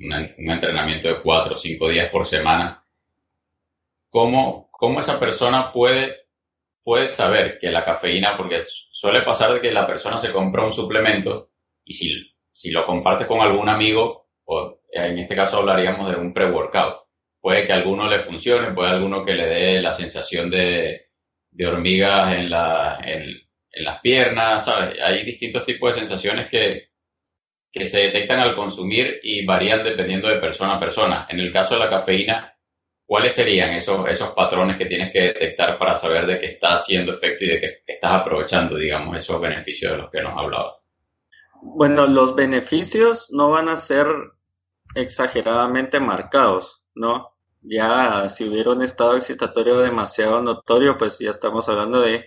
un 0.00 0.50
entrenamiento 0.50 1.08
de 1.08 1.20
cuatro 1.20 1.54
o 1.54 1.58
cinco 1.58 1.88
días 1.88 2.10
por 2.10 2.26
semana, 2.26 2.82
¿cómo, 4.08 4.70
cómo 4.72 5.00
esa 5.00 5.20
persona 5.20 5.72
puede, 5.72 6.26
puede 6.82 7.06
saber 7.06 7.58
que 7.58 7.70
la 7.70 7.84
cafeína, 7.84 8.36
porque 8.36 8.62
suele 8.66 9.22
pasar 9.22 9.54
de 9.54 9.60
que 9.60 9.72
la 9.72 9.86
persona 9.86 10.18
se 10.18 10.32
compra 10.32 10.64
un 10.64 10.72
suplemento 10.72 11.50
y 11.84 11.94
si, 11.94 12.34
si 12.50 12.70
lo 12.70 12.86
comparte 12.86 13.26
con 13.26 13.40
algún 13.40 13.68
amigo, 13.68 14.28
o 14.44 14.80
en 14.90 15.18
este 15.18 15.36
caso 15.36 15.58
hablaríamos 15.58 16.10
de 16.10 16.16
un 16.16 16.32
pre-workout, 16.32 17.00
puede 17.40 17.66
que 17.66 17.72
a 17.72 17.76
alguno 17.76 18.08
le 18.08 18.20
funcione, 18.20 18.72
puede 18.72 18.90
a 18.90 18.92
alguno 18.94 19.24
que 19.24 19.34
le 19.34 19.46
dé 19.46 19.82
la 19.82 19.94
sensación 19.94 20.50
de, 20.50 21.08
hormigas 21.66 22.34
en, 22.34 22.50
la, 22.50 23.00
en, 23.04 23.36
las 23.84 24.00
piernas, 24.00 24.64
¿sabes? 24.64 25.00
Hay 25.02 25.24
distintos 25.24 25.64
tipos 25.64 25.94
de 25.94 26.00
sensaciones 26.00 26.48
que, 26.48 26.89
que 27.72 27.86
se 27.86 28.00
detectan 28.00 28.40
al 28.40 28.54
consumir 28.54 29.20
y 29.22 29.44
varían 29.46 29.84
dependiendo 29.84 30.28
de 30.28 30.36
persona 30.36 30.74
a 30.74 30.80
persona. 30.80 31.26
En 31.28 31.38
el 31.38 31.52
caso 31.52 31.74
de 31.74 31.80
la 31.80 31.90
cafeína, 31.90 32.56
¿cuáles 33.06 33.34
serían 33.34 33.72
esos, 33.72 34.08
esos 34.08 34.30
patrones 34.30 34.76
que 34.76 34.86
tienes 34.86 35.12
que 35.12 35.20
detectar 35.20 35.78
para 35.78 35.94
saber 35.94 36.26
de 36.26 36.40
qué 36.40 36.46
está 36.46 36.74
haciendo 36.74 37.12
efecto 37.12 37.44
y 37.44 37.48
de 37.48 37.60
que 37.60 37.82
estás 37.86 38.12
aprovechando, 38.12 38.76
digamos, 38.76 39.16
esos 39.16 39.40
beneficios 39.40 39.92
de 39.92 39.98
los 39.98 40.10
que 40.10 40.22
nos 40.22 40.36
hablaba? 40.36 40.76
Bueno, 41.62 42.06
los 42.06 42.34
beneficios 42.34 43.28
no 43.30 43.50
van 43.50 43.68
a 43.68 43.80
ser 43.80 44.06
exageradamente 44.94 46.00
marcados, 46.00 46.82
¿no? 46.94 47.30
ya 47.62 48.28
si 48.28 48.48
hubiera 48.48 48.70
un 48.70 48.82
estado 48.82 49.16
excitatorio 49.16 49.78
demasiado 49.78 50.40
notorio, 50.40 50.96
pues 50.96 51.18
ya 51.18 51.30
estamos 51.30 51.68
hablando 51.68 52.00
de 52.00 52.26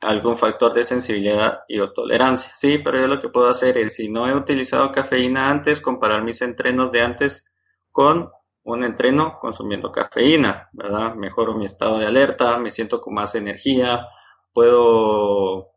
algún 0.00 0.36
factor 0.36 0.72
de 0.72 0.84
sensibilidad 0.84 1.60
y 1.68 1.78
o 1.78 1.92
tolerancia. 1.92 2.50
Sí, 2.54 2.78
pero 2.78 3.00
yo 3.00 3.06
lo 3.06 3.20
que 3.20 3.28
puedo 3.28 3.48
hacer 3.48 3.76
es, 3.78 3.94
si 3.96 4.08
no 4.08 4.26
he 4.28 4.34
utilizado 4.34 4.92
cafeína 4.92 5.50
antes, 5.50 5.80
comparar 5.80 6.24
mis 6.24 6.40
entrenos 6.42 6.90
de 6.90 7.02
antes 7.02 7.44
con 7.92 8.30
un 8.62 8.84
entreno 8.84 9.38
consumiendo 9.40 9.90
cafeína, 9.90 10.68
¿verdad? 10.72 11.14
Mejoro 11.14 11.54
mi 11.54 11.66
estado 11.66 11.98
de 11.98 12.06
alerta, 12.06 12.58
me 12.58 12.70
siento 12.70 13.00
con 13.00 13.14
más 13.14 13.34
energía, 13.34 14.06
puedo 14.52 15.68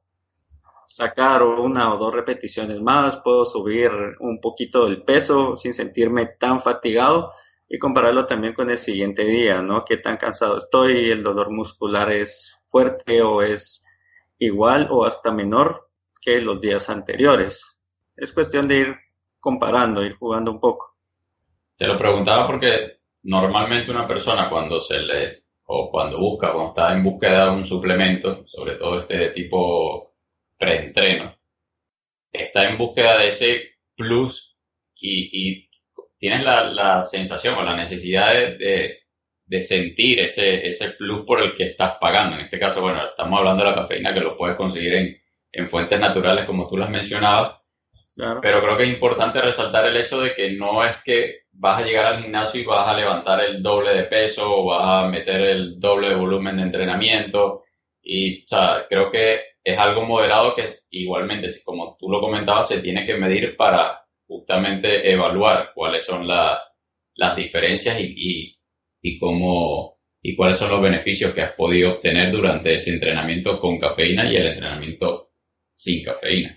sacar 0.86 1.44
una 1.44 1.94
o 1.94 1.98
dos 1.98 2.14
repeticiones 2.14 2.82
más, 2.82 3.18
puedo 3.18 3.46
subir 3.46 3.90
un 4.20 4.40
poquito 4.40 4.86
el 4.86 5.04
peso 5.04 5.56
sin 5.56 5.74
sentirme 5.74 6.28
tan 6.40 6.62
fatigado 6.62 7.34
y 7.68 7.80
compararlo 7.80 8.26
también 8.26 8.54
con 8.54 8.70
el 8.70 8.78
siguiente 8.78 9.24
día, 9.26 9.62
¿no? 9.62 9.84
¿Qué 9.84 9.98
tan 9.98 10.18
cansado 10.18 10.58
estoy? 10.58 11.10
¿El 11.10 11.24
dolor 11.24 11.50
muscular 11.50 12.12
es 12.12 12.60
fuerte 12.66 13.22
o 13.22 13.42
es 13.42 13.83
igual 14.46 14.88
o 14.92 15.06
hasta 15.06 15.32
menor 15.32 15.90
que 16.22 16.40
los 16.40 16.62
días 16.62 16.90
anteriores? 16.90 17.78
Es 18.16 18.32
cuestión 18.32 18.68
de 18.68 18.78
ir 18.78 18.96
comparando, 19.40 20.04
ir 20.04 20.16
jugando 20.16 20.52
un 20.52 20.60
poco. 20.60 20.96
Te 21.76 21.88
lo 21.88 21.98
preguntaba 21.98 22.48
porque 22.48 23.00
normalmente 23.24 23.92
una 23.92 24.08
persona 24.08 24.50
cuando 24.50 24.82
se 24.82 25.00
le 25.00 25.44
o 25.66 25.90
cuando 25.90 26.20
busca, 26.20 26.52
cuando 26.52 26.70
está 26.70 26.94
en 26.94 27.04
búsqueda 27.04 27.46
de 27.46 27.52
un 27.52 27.66
suplemento, 27.66 28.46
sobre 28.46 28.76
todo 28.76 29.00
este 29.00 29.18
de 29.18 29.30
tipo 29.30 30.14
preentreno, 30.58 31.36
está 32.32 32.70
en 32.70 32.78
búsqueda 32.78 33.18
de 33.20 33.28
ese 33.28 33.64
plus 33.96 34.58
y, 34.96 35.30
y 35.32 35.70
tienes 36.18 36.44
la, 36.44 37.04
sensación 37.04 37.56
o 37.56 37.64
la 37.64 37.76
necesidad 37.76 38.34
de, 38.34 39.03
sentir 39.62 40.20
ese, 40.20 40.68
ese 40.68 40.92
plus 40.92 41.26
por 41.26 41.42
el 41.42 41.56
que 41.56 41.66
estás 41.66 41.98
pagando. 42.00 42.36
En 42.36 42.46
este 42.46 42.60
caso, 42.60 42.82
bueno, 42.82 43.06
estamos 43.06 43.40
hablando 43.40 43.64
de 43.64 43.70
la 43.70 43.76
cafeína 43.76 44.14
que 44.14 44.22
lo 44.22 44.38
puedes 44.38 44.58
conseguir 44.58 44.96
en, 45.52 45.70
fuentes 45.70 46.00
naturales 46.00 46.46
como 46.46 46.68
tú 46.68 46.78
las 46.78 46.90
mencionabas. 46.90 47.58
Pero 48.42 48.62
creo 48.62 48.78
que 48.78 48.84
es 48.84 48.90
importante 48.90 49.42
resaltar 49.42 49.88
el 49.88 49.98
hecho 49.98 50.22
de 50.22 50.34
que 50.36 50.52
no 50.52 50.84
es 50.84 50.98
que 51.04 51.44
vas 51.52 51.82
a 51.82 51.86
llegar 51.86 52.06
al 52.06 52.22
gimnasio 52.22 52.62
y 52.62 52.66
vas 52.66 52.88
a 52.88 52.98
levantar 52.98 53.44
el 53.44 53.62
doble 53.62 53.94
de 53.94 54.04
peso 54.04 54.60
o 54.60 54.66
vas 54.66 55.04
a 55.04 55.08
meter 55.08 55.42
el 55.42 55.80
doble 55.80 56.10
de 56.10 56.16
volumen 56.16 56.58
de 56.58 56.64
entrenamiento. 56.64 57.64
Y, 58.02 58.44
o 58.44 58.48
sea, 58.48 58.86
creo 58.90 59.10
que 59.10 59.42
es 59.64 59.78
algo 59.78 60.06
moderado 60.06 60.56
que 60.56 60.66
igualmente, 60.90 61.50
como 61.64 61.96
tú 62.00 62.10
lo 62.10 62.20
comentabas, 62.20 62.68
se 62.68 62.82
tiene 62.82 63.06
que 63.06 63.16
medir 63.16 63.56
para, 63.56 64.04
justamente 64.28 65.12
evaluar 65.12 65.72
cuáles 65.74 66.06
son 66.06 66.28
las 66.28 67.36
diferencias 67.36 68.00
y, 68.00 68.14
y, 68.18 68.53
cómo 69.20 70.00
y 70.22 70.36
cuáles 70.36 70.58
son 70.58 70.72
los 70.72 70.82
beneficios 70.82 71.34
que 71.34 71.42
has 71.42 71.52
podido 71.52 71.94
obtener 71.94 72.32
durante 72.32 72.76
ese 72.76 72.92
entrenamiento 72.92 73.60
con 73.60 73.78
cafeína 73.78 74.32
y 74.32 74.38
el 74.38 74.48
entrenamiento 74.48 75.32
sin 75.76 76.04
cafeína. 76.04 76.56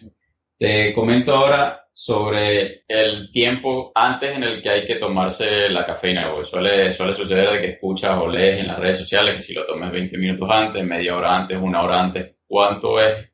Te 0.56 0.94
comento 0.94 1.34
ahora 1.34 1.86
sobre 1.92 2.84
el 2.86 3.32
tiempo 3.32 3.90
antes 3.94 4.36
en 4.36 4.44
el 4.44 4.62
que 4.62 4.70
hay 4.70 4.86
que 4.86 4.96
tomarse 4.96 5.68
la 5.70 5.84
cafeína. 5.84 6.30
suele, 6.44 6.92
suele 6.92 7.14
suceder 7.14 7.50
de 7.50 7.60
que 7.60 7.70
escuchas 7.72 8.16
o 8.18 8.28
lees 8.28 8.60
en 8.60 8.68
las 8.68 8.78
redes 8.78 9.00
sociales 9.00 9.34
que 9.34 9.40
si 9.40 9.54
lo 9.54 9.66
tomes 9.66 9.90
20 9.90 10.16
minutos 10.18 10.48
antes, 10.50 10.84
media 10.84 11.16
hora 11.16 11.36
antes, 11.36 11.58
una 11.58 11.82
hora 11.82 12.00
antes, 12.00 12.36
¿cuánto 12.46 13.00
es 13.00 13.32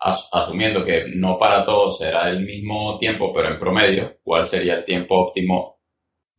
asumiendo 0.00 0.84
que 0.84 1.04
no 1.14 1.38
para 1.38 1.64
todos 1.64 1.98
será 1.98 2.30
el 2.30 2.40
mismo 2.40 2.98
tiempo, 2.98 3.32
pero 3.34 3.48
en 3.48 3.58
promedio, 3.58 4.18
¿cuál 4.22 4.46
sería 4.46 4.76
el 4.76 4.84
tiempo 4.84 5.16
óptimo 5.16 5.79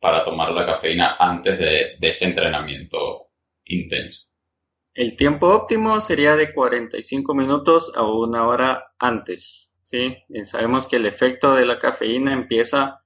para 0.02 0.24
tomar 0.24 0.50
la 0.50 0.66
cafeína 0.66 1.14
antes 1.16 1.56
de, 1.60 1.96
ese 2.00 2.24
entrenamiento 2.24 3.28
intenso? 3.66 4.26
El 4.92 5.14
tiempo 5.16 5.46
óptimo 5.46 6.00
sería 6.00 6.34
de 6.34 6.52
45 6.52 7.32
minutos 7.34 7.92
a 7.94 8.02
una 8.02 8.48
hora 8.48 8.94
antes. 8.98 9.72
¿sí? 9.80 10.16
sabemos 10.44 10.86
que 10.86 10.96
el 10.96 11.06
efecto 11.06 11.54
de 11.54 11.66
la 11.66 11.78
cafeína 11.78 12.32
empieza 12.32 13.00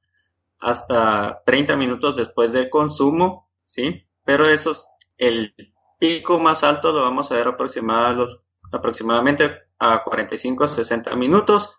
hasta 0.59 1.43
30 1.45 1.77
minutos 1.77 2.17
después 2.17 2.51
del 2.53 2.71
consumo, 2.71 3.51
¿sí? 3.67 4.07
pero 4.25 4.49
eso 4.49 4.73
el 5.19 5.55
pico 5.99 6.39
más 6.39 6.65
alto 6.65 6.93
lo 6.93 7.03
vamos 7.03 7.31
a 7.31 7.35
ver 7.35 7.49
aproximadamente 7.49 9.51
a 9.79 10.03
45 10.03 10.67
60 10.67 11.15
minutos 11.15 11.79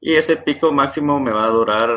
y 0.00 0.14
ese 0.14 0.36
pico 0.36 0.72
máximo 0.72 1.20
me 1.20 1.30
va 1.30 1.44
a 1.44 1.50
durar, 1.50 1.90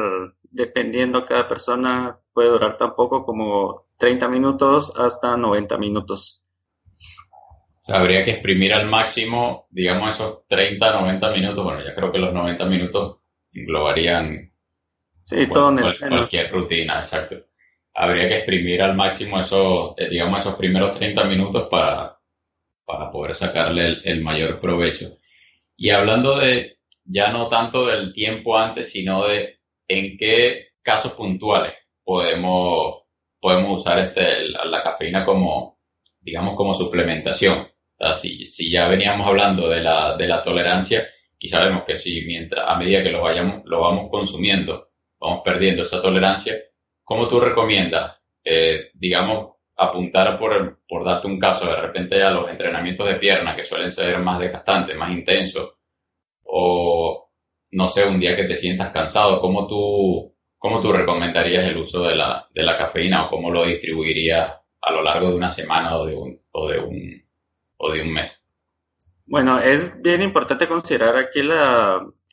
dependiendo 0.44 1.26
cada 1.26 1.48
persona, 1.48 2.21
puede 2.34 2.50
durar 2.50 2.78
tampoco 2.78 3.26
como 3.26 3.88
30 3.98 4.28
minutos 4.28 4.94
hasta 4.98 5.38
90 5.38 5.78
minutos. 5.78 6.44
habría 7.88 8.24
que 8.24 8.32
exprimir 8.32 8.74
al 8.74 8.88
máximo, 8.88 9.68
digamos, 9.70 10.16
esos 10.16 10.48
30, 10.48 11.02
90 11.02 11.32
minutos. 11.32 11.64
Bueno, 11.64 11.84
ya 11.84 11.94
creo 11.94 12.12
que 12.12 12.20
los 12.20 12.34
90 12.34 12.66
minutos 12.66 13.18
englobarían 13.54 14.52
sí, 15.24 15.48
cualquier 15.48 16.52
rutina, 16.52 17.00
exacto. 17.00 17.36
Habría 17.94 18.30
que 18.30 18.38
exprimir 18.38 18.82
al 18.82 18.96
máximo 18.96 19.40
esos, 19.40 19.94
eh, 19.98 20.08
digamos, 20.10 20.40
esos 20.40 20.56
primeros 20.56 20.98
30 20.98 21.26
minutos 21.26 21.68
para, 21.70 22.18
para 22.86 23.12
poder 23.12 23.36
sacarle 23.36 23.98
el 24.06 24.24
mayor 24.24 24.60
provecho. 24.60 25.18
Y 25.76 25.90
hablando 25.90 26.40
de 26.40 26.78
ya 27.04 27.32
no 27.32 27.50
tanto 27.50 27.88
del 27.88 28.14
tiempo 28.14 28.58
antes, 28.58 28.92
sino 28.92 29.28
de 29.28 29.60
en 29.88 30.18
qué 30.18 30.70
casos 30.82 31.14
puntuales 31.14 31.74
podemos, 32.12 33.04
podemos 33.40 33.82
usar 33.82 34.00
este, 34.00 34.50
la, 34.50 34.84
cafeína 34.84 35.24
como, 35.26 35.80
digamos, 36.20 36.56
como 36.58 36.74
suplementación. 36.74 37.70
si, 38.16 38.52
si, 38.52 38.70
ya 38.70 38.90
veníamos 38.90 39.26
hablando 39.26 39.70
de 39.70 39.80
la, 39.80 40.18
de 40.18 40.28
la 40.28 40.44
tolerancia 40.44 41.08
y 41.40 41.48
sabemos 41.48 41.84
que 41.88 41.96
si 41.96 42.24
mientras, 42.24 42.68
a 42.68 42.76
medida 42.76 43.02
que 43.02 43.12
lo, 43.12 43.22
vayamos, 43.22 43.62
lo 43.64 43.80
vamos 43.80 44.10
consumiendo, 44.12 44.90
vamos 45.22 45.42
perdiendo 45.42 45.84
esa 45.84 46.02
tolerancia, 46.02 46.54
¿cómo 47.06 47.30
tú 47.30 47.40
recomiendas, 47.40 48.18
eh, 48.44 48.90
digamos, 48.94 49.56
apuntar 49.78 50.38
por, 50.38 50.82
por 50.86 51.06
darte 51.06 51.28
un 51.28 51.40
caso, 51.40 51.68
de 51.68 51.78
repente 51.78 52.22
a 52.22 52.32
los 52.32 52.52
entrenamientos 52.52 53.08
de 53.08 53.16
pierna 53.16 53.56
que 53.56 53.64
suelen 53.64 53.94
ser 53.94 54.20
más 54.20 54.38
desgastantes, 54.38 54.98
más 54.98 55.12
intensos, 55.12 55.76
o 56.44 57.32
no 57.72 57.88
sé, 57.88 58.06
un 58.06 58.20
día 58.20 58.36
que 58.36 58.44
te 58.44 58.58
sientas 58.58 58.90
cansado, 58.90 59.40
¿cómo 59.40 59.66
tú, 59.66 60.31
cómo 60.62 60.80
tú 60.80 60.94
recomendarías 60.94 61.66
el 61.66 61.78
uso 61.78 62.04
de 62.04 62.16
la, 62.16 62.48
de 62.54 62.62
la 62.62 62.78
cafeína 62.78 63.26
o 63.26 63.30
cómo 63.32 63.50
lo 63.50 63.66
distribuirías 63.66 64.60
a 64.80 64.92
lo 64.92 65.02
largo 65.02 65.30
de 65.30 65.36
una 65.36 65.50
semana 65.50 65.98
o 65.98 66.06
de 66.06 66.16
un, 66.16 66.40
o 66.52 66.70
de 66.70 66.80
un, 66.80 67.24
o 67.78 67.92
de 67.92 68.02
un 68.04 68.14
mes? 68.14 68.44
Bueno, 69.26 69.60
es 69.60 70.00
bien 70.00 70.22
importante 70.22 70.68
considerar 70.68 71.18
aquí 71.18 71.40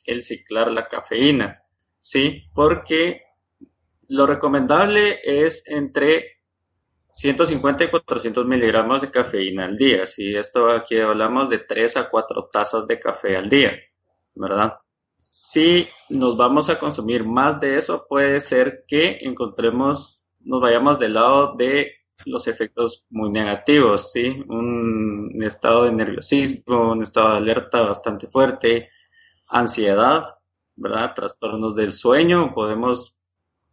el 0.05 0.21
ciclar 0.21 0.71
la 0.71 0.87
cafeína, 0.87 1.63
¿sí? 1.99 2.43
Porque 2.53 3.23
lo 4.09 4.27
recomendable 4.27 5.21
es 5.23 5.67
entre 5.67 6.41
150 7.07 7.85
y 7.85 7.89
400 7.89 8.45
miligramos 8.45 9.01
de 9.01 9.09
cafeína 9.09 9.65
al 9.65 9.75
día. 9.75 10.05
Si 10.05 10.35
esto 10.35 10.69
aquí 10.69 10.99
hablamos 10.99 11.49
de 11.49 11.57
3 11.57 11.97
a 11.97 12.09
4 12.11 12.47
tazas 12.53 12.85
de 12.85 12.99
café 12.99 13.35
al 13.35 13.49
día, 13.49 13.75
¿verdad? 14.35 14.73
Si 15.19 15.87
nos 16.09 16.37
vamos 16.37 16.69
a 16.69 16.79
consumir 16.79 17.25
más 17.25 17.59
de 17.59 17.77
eso, 17.77 18.05
puede 18.07 18.39
ser 18.39 18.85
que 18.87 19.19
encontremos, 19.21 20.23
nos 20.39 20.61
vayamos 20.61 20.97
del 20.97 21.13
lado 21.13 21.55
de 21.55 21.91
los 22.25 22.47
efectos 22.47 23.05
muy 23.09 23.29
negativos, 23.29 24.11
¿sí? 24.11 24.43
Un 24.47 25.41
estado 25.43 25.83
de 25.83 25.91
nerviosismo, 25.91 26.91
un 26.91 27.03
estado 27.03 27.31
de 27.31 27.37
alerta 27.37 27.81
bastante 27.81 28.27
fuerte, 28.27 28.89
ansiedad, 29.47 30.35
¿verdad? 30.75 31.13
Trastornos 31.13 31.75
del 31.75 31.91
sueño, 31.91 32.53
podemos, 32.53 33.17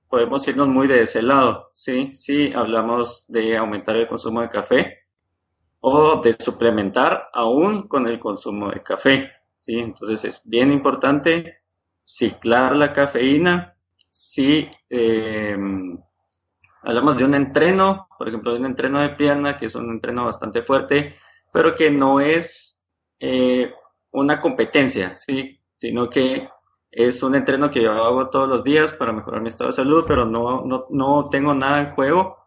podemos 0.08 0.46
irnos 0.48 0.68
muy 0.68 0.88
de 0.88 1.02
ese 1.02 1.22
lado, 1.22 1.68
¿sí? 1.72 2.12
Sí, 2.14 2.52
hablamos 2.54 3.24
de 3.28 3.56
aumentar 3.56 3.96
el 3.96 4.08
consumo 4.08 4.40
de 4.40 4.48
café 4.48 4.98
o 5.80 6.20
de 6.20 6.32
suplementar 6.34 7.28
aún 7.32 7.86
con 7.86 8.06
el 8.06 8.18
consumo 8.18 8.70
de 8.70 8.82
café, 8.82 9.30
¿sí? 9.66 9.78
Entonces 9.78 10.24
es 10.24 10.40
bien 10.44 10.70
importante 10.72 11.58
ciclar 12.04 12.76
la 12.76 12.92
cafeína 12.92 13.74
si 14.08 14.70
eh, 14.88 15.58
hablamos 16.82 17.16
de 17.18 17.24
un 17.24 17.34
entreno, 17.34 18.08
por 18.16 18.28
ejemplo, 18.28 18.52
de 18.52 18.60
un 18.60 18.66
entreno 18.66 19.00
de 19.00 19.10
pierna, 19.10 19.58
que 19.58 19.66
es 19.66 19.74
un 19.74 19.90
entreno 19.90 20.24
bastante 20.24 20.62
fuerte, 20.62 21.16
pero 21.52 21.74
que 21.74 21.90
no 21.90 22.20
es 22.20 22.84
eh, 23.18 23.74
una 24.12 24.40
competencia, 24.40 25.16
¿sí? 25.16 25.60
sino 25.74 26.08
que 26.08 26.48
es 26.90 27.22
un 27.22 27.34
entreno 27.34 27.70
que 27.70 27.82
yo 27.82 27.92
hago 27.92 28.30
todos 28.30 28.48
los 28.48 28.64
días 28.64 28.92
para 28.92 29.12
mejorar 29.12 29.42
mi 29.42 29.48
estado 29.48 29.70
de 29.70 29.76
salud, 29.76 30.04
pero 30.06 30.24
no, 30.24 30.64
no, 30.64 30.86
no 30.90 31.28
tengo 31.28 31.52
nada 31.54 31.80
en 31.80 31.90
juego. 31.90 32.38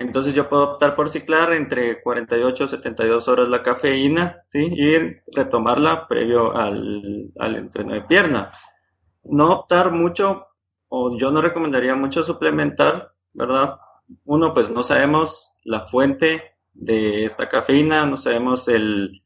Entonces 0.00 0.34
yo 0.34 0.48
puedo 0.48 0.62
optar 0.62 0.96
por 0.96 1.10
ciclar 1.10 1.52
entre 1.52 2.02
48 2.02 2.64
y 2.64 2.68
72 2.68 3.28
horas 3.28 3.50
la 3.50 3.62
cafeína, 3.62 4.42
¿sí? 4.46 4.72
Y 4.74 4.96
retomarla 5.30 6.08
previo 6.08 6.56
al, 6.56 7.30
al 7.38 7.56
entreno 7.56 7.92
de 7.92 8.00
pierna. 8.00 8.50
No 9.24 9.52
optar 9.52 9.92
mucho, 9.92 10.46
o 10.88 11.18
yo 11.18 11.30
no 11.30 11.42
recomendaría 11.42 11.94
mucho 11.96 12.22
suplementar, 12.22 13.12
¿verdad? 13.34 13.76
Uno, 14.24 14.54
pues 14.54 14.70
no 14.70 14.82
sabemos 14.82 15.54
la 15.64 15.82
fuente 15.82 16.56
de 16.72 17.26
esta 17.26 17.46
cafeína, 17.46 18.06
no 18.06 18.16
sabemos 18.16 18.68
el, 18.68 19.22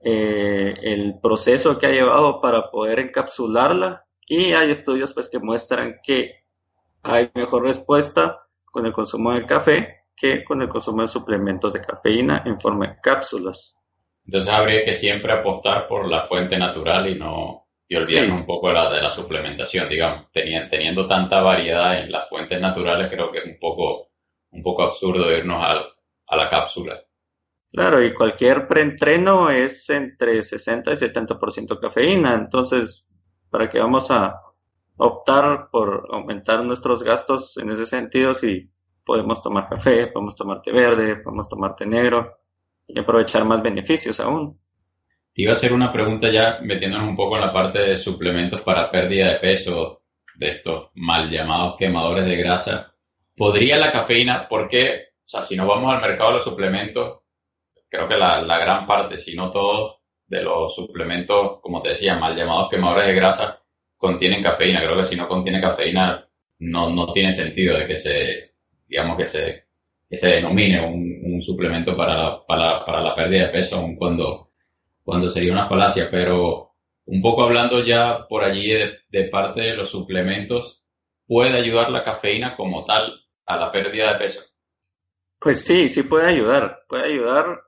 eh, 0.00 0.74
el 0.82 1.20
proceso 1.20 1.78
que 1.78 1.86
ha 1.86 1.92
llevado 1.92 2.40
para 2.40 2.68
poder 2.72 2.98
encapsularla 2.98 4.04
y 4.26 4.54
hay 4.54 4.72
estudios 4.72 5.14
pues 5.14 5.28
que 5.28 5.38
muestran 5.38 6.00
que 6.02 6.34
hay 7.04 7.30
mejor 7.36 7.62
respuesta 7.62 8.42
con 8.64 8.86
el 8.86 8.92
consumo 8.92 9.32
de 9.32 9.46
café 9.46 9.99
que 10.20 10.44
con 10.44 10.60
el 10.60 10.68
consumo 10.68 11.02
de 11.02 11.08
suplementos 11.08 11.72
de 11.72 11.80
cafeína 11.80 12.42
en 12.44 12.60
forma 12.60 12.86
de 12.86 13.00
cápsulas. 13.00 13.76
Entonces 14.26 14.52
habría 14.52 14.84
que 14.84 14.94
siempre 14.94 15.32
apostar 15.32 15.88
por 15.88 16.06
la 16.06 16.26
fuente 16.26 16.58
natural 16.58 17.08
y 17.08 17.18
no 17.18 17.66
y 17.88 17.96
olvidarnos 17.96 18.42
un 18.42 18.46
poco 18.46 18.68
de 18.68 18.74
la, 18.74 18.88
de 18.88 19.02
la 19.02 19.10
suplementación, 19.10 19.88
digamos, 19.88 20.26
teniendo, 20.30 20.68
teniendo 20.68 21.06
tanta 21.08 21.42
variedad 21.42 21.98
en 21.98 22.12
las 22.12 22.28
fuentes 22.28 22.60
naturales, 22.60 23.10
creo 23.10 23.32
que 23.32 23.38
es 23.38 23.46
un 23.46 23.58
poco, 23.58 24.10
un 24.52 24.62
poco 24.62 24.84
absurdo 24.84 25.36
irnos 25.36 25.60
a, 25.60 25.84
a 26.28 26.36
la 26.36 26.48
cápsula. 26.48 27.02
Claro, 27.72 28.00
y 28.00 28.14
cualquier 28.14 28.68
preentreno 28.68 29.50
es 29.50 29.90
entre 29.90 30.40
60 30.40 30.92
y 30.92 30.96
70% 30.96 31.80
cafeína, 31.80 32.34
entonces, 32.34 33.08
¿para 33.50 33.68
qué 33.68 33.80
vamos 33.80 34.08
a 34.12 34.40
optar 34.96 35.68
por 35.72 36.06
aumentar 36.12 36.62
nuestros 36.62 37.02
gastos 37.02 37.56
en 37.56 37.70
ese 37.70 37.86
sentido 37.86 38.34
si 38.34 38.70
podemos 39.10 39.42
tomar 39.42 39.68
café, 39.68 40.06
podemos 40.06 40.36
tomar 40.36 40.62
té 40.62 40.70
verde, 40.70 41.16
podemos 41.16 41.48
tomar 41.48 41.74
té 41.74 41.84
negro 41.84 42.38
y 42.86 42.96
aprovechar 42.96 43.44
más 43.44 43.60
beneficios 43.60 44.20
aún? 44.20 44.56
iba 45.34 45.50
a 45.50 45.54
hacer 45.54 45.72
una 45.72 45.92
pregunta 45.92 46.30
ya 46.30 46.60
metiéndonos 46.62 47.08
un 47.08 47.16
poco 47.16 47.34
en 47.34 47.40
la 47.40 47.52
parte 47.52 47.80
de 47.80 47.96
suplementos 47.96 48.60
para 48.60 48.88
pérdida 48.88 49.32
de 49.32 49.40
peso, 49.40 50.02
de 50.36 50.48
estos 50.50 50.90
mal 50.94 51.28
llamados 51.28 51.74
quemadores 51.76 52.24
de 52.24 52.36
grasa. 52.36 52.94
¿Podría 53.36 53.78
la 53.78 53.90
cafeína, 53.90 54.46
porque, 54.48 55.08
o 55.16 55.28
sea, 55.28 55.42
si 55.42 55.56
no 55.56 55.66
vamos 55.66 55.92
al 55.92 56.00
mercado 56.00 56.28
de 56.30 56.36
los 56.36 56.44
suplementos, 56.44 57.18
creo 57.88 58.06
que 58.06 58.16
la, 58.16 58.40
la 58.42 58.58
gran 58.60 58.86
parte, 58.86 59.18
si 59.18 59.34
no 59.34 59.50
todos, 59.50 59.96
de 60.28 60.40
los 60.42 60.72
suplementos, 60.72 61.58
como 61.60 61.82
te 61.82 61.90
decía, 61.90 62.14
mal 62.14 62.36
llamados 62.36 62.70
quemadores 62.70 63.08
de 63.08 63.14
grasa, 63.14 63.60
contienen 63.96 64.40
cafeína. 64.40 64.80
Creo 64.80 64.98
que 64.98 65.06
si 65.06 65.16
no 65.16 65.26
contiene 65.26 65.60
cafeína, 65.60 66.28
no, 66.60 66.90
no 66.90 67.12
tiene 67.12 67.32
sentido 67.32 67.76
de 67.76 67.86
que 67.88 67.98
se, 67.98 68.49
digamos, 68.90 69.16
que 69.16 69.26
se, 69.26 69.64
que 70.08 70.18
se 70.18 70.34
denomine 70.34 70.84
un, 70.84 71.34
un 71.34 71.42
suplemento 71.42 71.96
para, 71.96 72.44
para, 72.46 72.84
para 72.84 73.00
la 73.00 73.14
pérdida 73.14 73.46
de 73.46 73.52
peso, 73.52 73.76
aun 73.76 73.96
cuando 73.96 74.50
cuando 75.10 75.28
sería 75.28 75.52
una 75.52 75.68
falacia, 75.68 76.08
pero 76.08 76.74
un 77.06 77.20
poco 77.20 77.42
hablando 77.42 77.82
ya 77.84 78.28
por 78.28 78.44
allí 78.44 78.72
de, 79.10 79.24
parte 79.24 79.62
de 79.62 79.74
los 79.74 79.90
suplementos, 79.90 80.84
¿puede 81.26 81.58
ayudar 81.58 81.90
la 81.90 82.04
cafeína 82.04 82.56
como 82.56 82.84
tal 82.84 83.20
a 83.46 83.56
la 83.56 83.72
pérdida 83.72 84.12
de 84.12 84.18
peso? 84.20 84.42
Pues 85.40 85.64
sí, 85.64 85.88
sí 85.88 86.04
puede 86.04 86.26
ayudar, 86.26 86.84
puede 86.88 87.06
ayudar. 87.06 87.60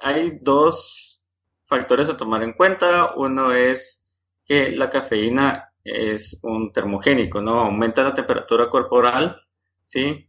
Hay 0.00 0.38
dos 0.42 1.22
factores 1.64 2.10
a 2.10 2.16
tomar 2.18 2.42
en 2.42 2.52
cuenta. 2.52 3.14
Uno 3.16 3.54
es 3.54 4.04
que 4.44 4.72
la 4.72 4.90
cafeína 4.90 5.72
es 5.82 6.38
un 6.42 6.72
termogénico, 6.72 7.40
¿no? 7.40 7.62
Aumenta 7.62 8.02
la 8.02 8.12
temperatura 8.12 8.68
corporal, 8.68 9.40
¿sí? 9.82 10.25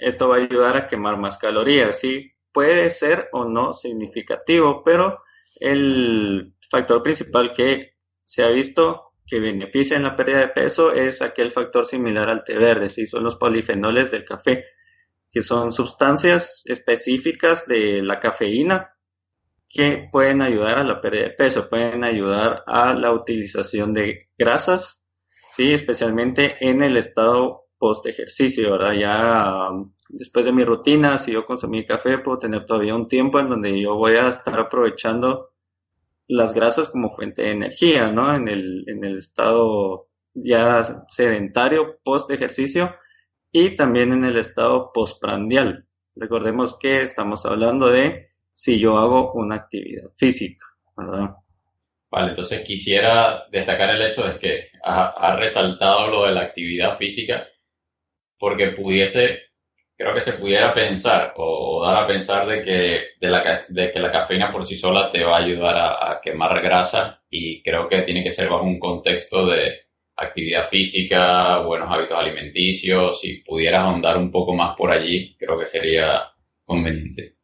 Esto 0.00 0.28
va 0.28 0.36
a 0.36 0.40
ayudar 0.40 0.76
a 0.76 0.86
quemar 0.86 1.18
más 1.18 1.36
calorías, 1.36 1.98
¿sí? 1.98 2.32
Puede 2.52 2.90
ser 2.90 3.28
o 3.32 3.44
no 3.44 3.74
significativo, 3.74 4.82
pero 4.84 5.18
el 5.56 6.54
factor 6.70 7.02
principal 7.02 7.52
que 7.52 7.94
se 8.24 8.42
ha 8.42 8.48
visto 8.48 9.12
que 9.26 9.38
beneficia 9.38 9.96
en 9.96 10.02
la 10.02 10.16
pérdida 10.16 10.40
de 10.40 10.48
peso 10.48 10.92
es 10.92 11.22
aquel 11.22 11.52
factor 11.52 11.86
similar 11.86 12.28
al 12.28 12.42
té 12.42 12.56
verde, 12.56 12.88
¿sí? 12.88 13.06
son 13.06 13.22
los 13.22 13.36
polifenoles 13.36 14.10
del 14.10 14.24
café, 14.24 14.64
que 15.30 15.42
son 15.42 15.70
sustancias 15.70 16.62
específicas 16.66 17.66
de 17.66 18.02
la 18.02 18.18
cafeína 18.18 18.96
que 19.68 20.08
pueden 20.10 20.42
ayudar 20.42 20.80
a 20.80 20.84
la 20.84 21.00
pérdida 21.00 21.24
de 21.24 21.30
peso, 21.30 21.68
pueden 21.68 22.02
ayudar 22.02 22.64
a 22.66 22.92
la 22.92 23.12
utilización 23.12 23.92
de 23.92 24.28
grasas, 24.36 25.04
¿sí? 25.54 25.72
especialmente 25.72 26.56
en 26.58 26.82
el 26.82 26.96
estado 26.96 27.66
post 27.80 28.04
ejercicio, 28.06 28.72
¿verdad? 28.72 28.92
Ya 28.92 29.68
después 30.10 30.44
de 30.44 30.52
mi 30.52 30.64
rutina, 30.64 31.16
si 31.16 31.32
yo 31.32 31.46
consumí 31.46 31.86
café, 31.86 32.18
puedo 32.18 32.36
tener 32.36 32.66
todavía 32.66 32.94
un 32.94 33.08
tiempo 33.08 33.40
en 33.40 33.48
donde 33.48 33.80
yo 33.80 33.96
voy 33.96 34.16
a 34.16 34.28
estar 34.28 34.60
aprovechando 34.60 35.48
las 36.28 36.52
grasas 36.52 36.90
como 36.90 37.08
fuente 37.08 37.42
de 37.42 37.52
energía, 37.52 38.12
¿no? 38.12 38.34
En 38.34 38.48
el, 38.48 38.84
en 38.86 39.02
el 39.02 39.16
estado 39.16 40.08
ya 40.34 41.04
sedentario 41.08 41.98
post 42.04 42.30
ejercicio 42.30 42.94
y 43.50 43.74
también 43.76 44.12
en 44.12 44.26
el 44.26 44.36
estado 44.36 44.92
postprandial. 44.92 45.86
Recordemos 46.14 46.78
que 46.78 47.02
estamos 47.02 47.46
hablando 47.46 47.88
de 47.88 48.28
si 48.52 48.78
yo 48.78 48.98
hago 48.98 49.32
una 49.32 49.56
actividad 49.56 50.10
física, 50.18 50.66
¿verdad? 50.96 51.30
Vale, 52.10 52.30
entonces 52.30 52.60
quisiera 52.60 53.44
destacar 53.50 53.88
el 53.94 54.02
hecho 54.02 54.28
de 54.28 54.38
que 54.38 54.68
ha 54.84 55.36
resaltado 55.36 56.10
lo 56.10 56.26
de 56.26 56.32
la 56.32 56.42
actividad 56.42 56.98
física 56.98 57.46
porque 58.40 58.68
pudiese 58.68 59.50
creo 60.00 60.14
que 60.14 60.22
se 60.22 60.32
pudiera 60.32 60.72
pensar 60.72 61.34
o, 61.36 61.84
dar 61.84 62.04
a 62.04 62.06
pensar 62.06 62.46
de 62.46 62.62
que, 62.62 63.00
de, 63.20 63.28
la, 63.28 63.66
que 63.66 64.00
la 64.00 64.10
cafeína 64.10 64.50
por 64.50 64.64
sí 64.64 64.74
sola 64.74 65.10
te 65.10 65.22
va 65.22 65.36
a 65.36 65.42
ayudar 65.44 65.76
a, 65.76 66.20
quemar 66.22 66.62
grasa 66.62 67.22
y 67.28 67.62
creo 67.62 67.86
que 67.86 68.00
tiene 68.00 68.24
que 68.24 68.32
ser 68.32 68.48
bajo 68.48 68.64
un 68.64 68.78
contexto 68.78 69.46
de 69.46 69.80
actividad 70.16 70.66
física, 70.68 71.58
buenos 71.58 71.90
hábitos 71.90 72.18
alimenticios, 72.18 73.20
si 73.20 73.42
pudieras 73.42 73.82
ahondar 73.82 74.16
un 74.16 74.30
poco 74.30 74.54
más 74.54 74.74
por 74.74 74.90
allí, 74.90 75.36
creo 75.38 75.58
que 75.58 75.66
sería 75.66 76.32
conveniente. 76.64 77.36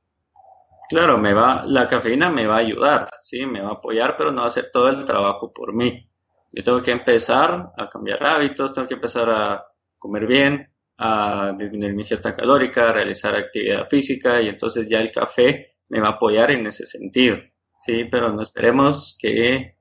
Claro, 0.89 1.19
me 1.19 1.35
va, 1.35 1.63
la 1.67 1.87
cafeína 1.87 2.31
me 2.31 2.47
va 2.47 2.57
a 2.57 2.61
ayudar, 2.61 3.11
sí, 3.19 3.45
me 3.45 3.61
va 3.61 3.69
a 3.69 3.75
apoyar, 3.75 4.17
pero 4.17 4.31
no 4.31 4.39
va 4.39 4.45
a 4.45 4.49
hacer 4.49 4.71
todo 4.73 4.89
el 4.89 5.05
trabajo 5.05 5.53
por 5.53 5.75
mí. 5.75 6.09
Yo 6.53 6.63
tengo 6.65 6.83
que 6.83 6.93
empezar 6.93 7.73
a 7.77 7.89
cambiar 7.91 8.25
hábitos, 8.25 8.73
tengo 8.73 8.89
que 8.89 8.95
empezar 8.95 9.29
a 9.29 9.67
comer 9.99 10.27
bien, 10.27 10.73
a 10.99 11.53
mi 11.53 11.87
ingesta 11.87 12.35
calórica, 12.35 12.89
a 12.89 12.93
realizar 12.93 13.35
actividad 13.35 13.89
física 13.89 14.41
y 14.41 14.49
entonces 14.49 14.89
ya 14.89 14.99
el 14.99 15.11
café 15.11 15.77
me 15.89 16.01
va 16.01 16.09
a 16.09 16.13
apoyar 16.13 16.51
en 16.51 16.67
ese 16.67 16.87
sentido. 16.87 17.37
Sí, 17.81 18.05
pero 18.11 18.33
no 18.33 18.43
esperemos 18.43 19.17
que 19.21 19.77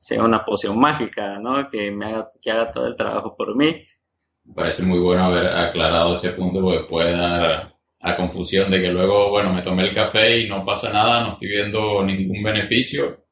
sea 0.00 0.22
una 0.22 0.44
poción 0.44 0.78
mágica, 0.78 1.38
¿no? 1.38 1.70
Que 1.70 1.90
me 1.90 2.06
haga, 2.06 2.30
que 2.40 2.50
haga 2.50 2.72
todo 2.72 2.86
el 2.86 2.96
trabajo 2.96 3.36
por 3.36 3.56
mí. 3.56 3.84
Parece 4.54 4.82
muy 4.82 4.98
bueno 4.98 5.24
haber 5.24 5.46
aclarado 5.46 6.14
ese 6.14 6.30
punto 6.30 6.60
porque 6.60 6.88
puede 6.88 7.12
dar 7.12 7.74
a 8.00 8.16
confusión 8.16 8.70
de 8.70 8.80
que 8.80 8.90
luego, 8.90 9.30
bueno, 9.30 9.52
me 9.52 9.62
tomé 9.62 9.84
el 9.84 9.94
café 9.94 10.40
y 10.40 10.48
no 10.48 10.64
pasa 10.64 10.90
nada, 10.92 11.22
no 11.22 11.32
estoy 11.34 11.48
viendo 11.48 12.04
ningún 12.04 12.42
beneficio. 12.42 13.24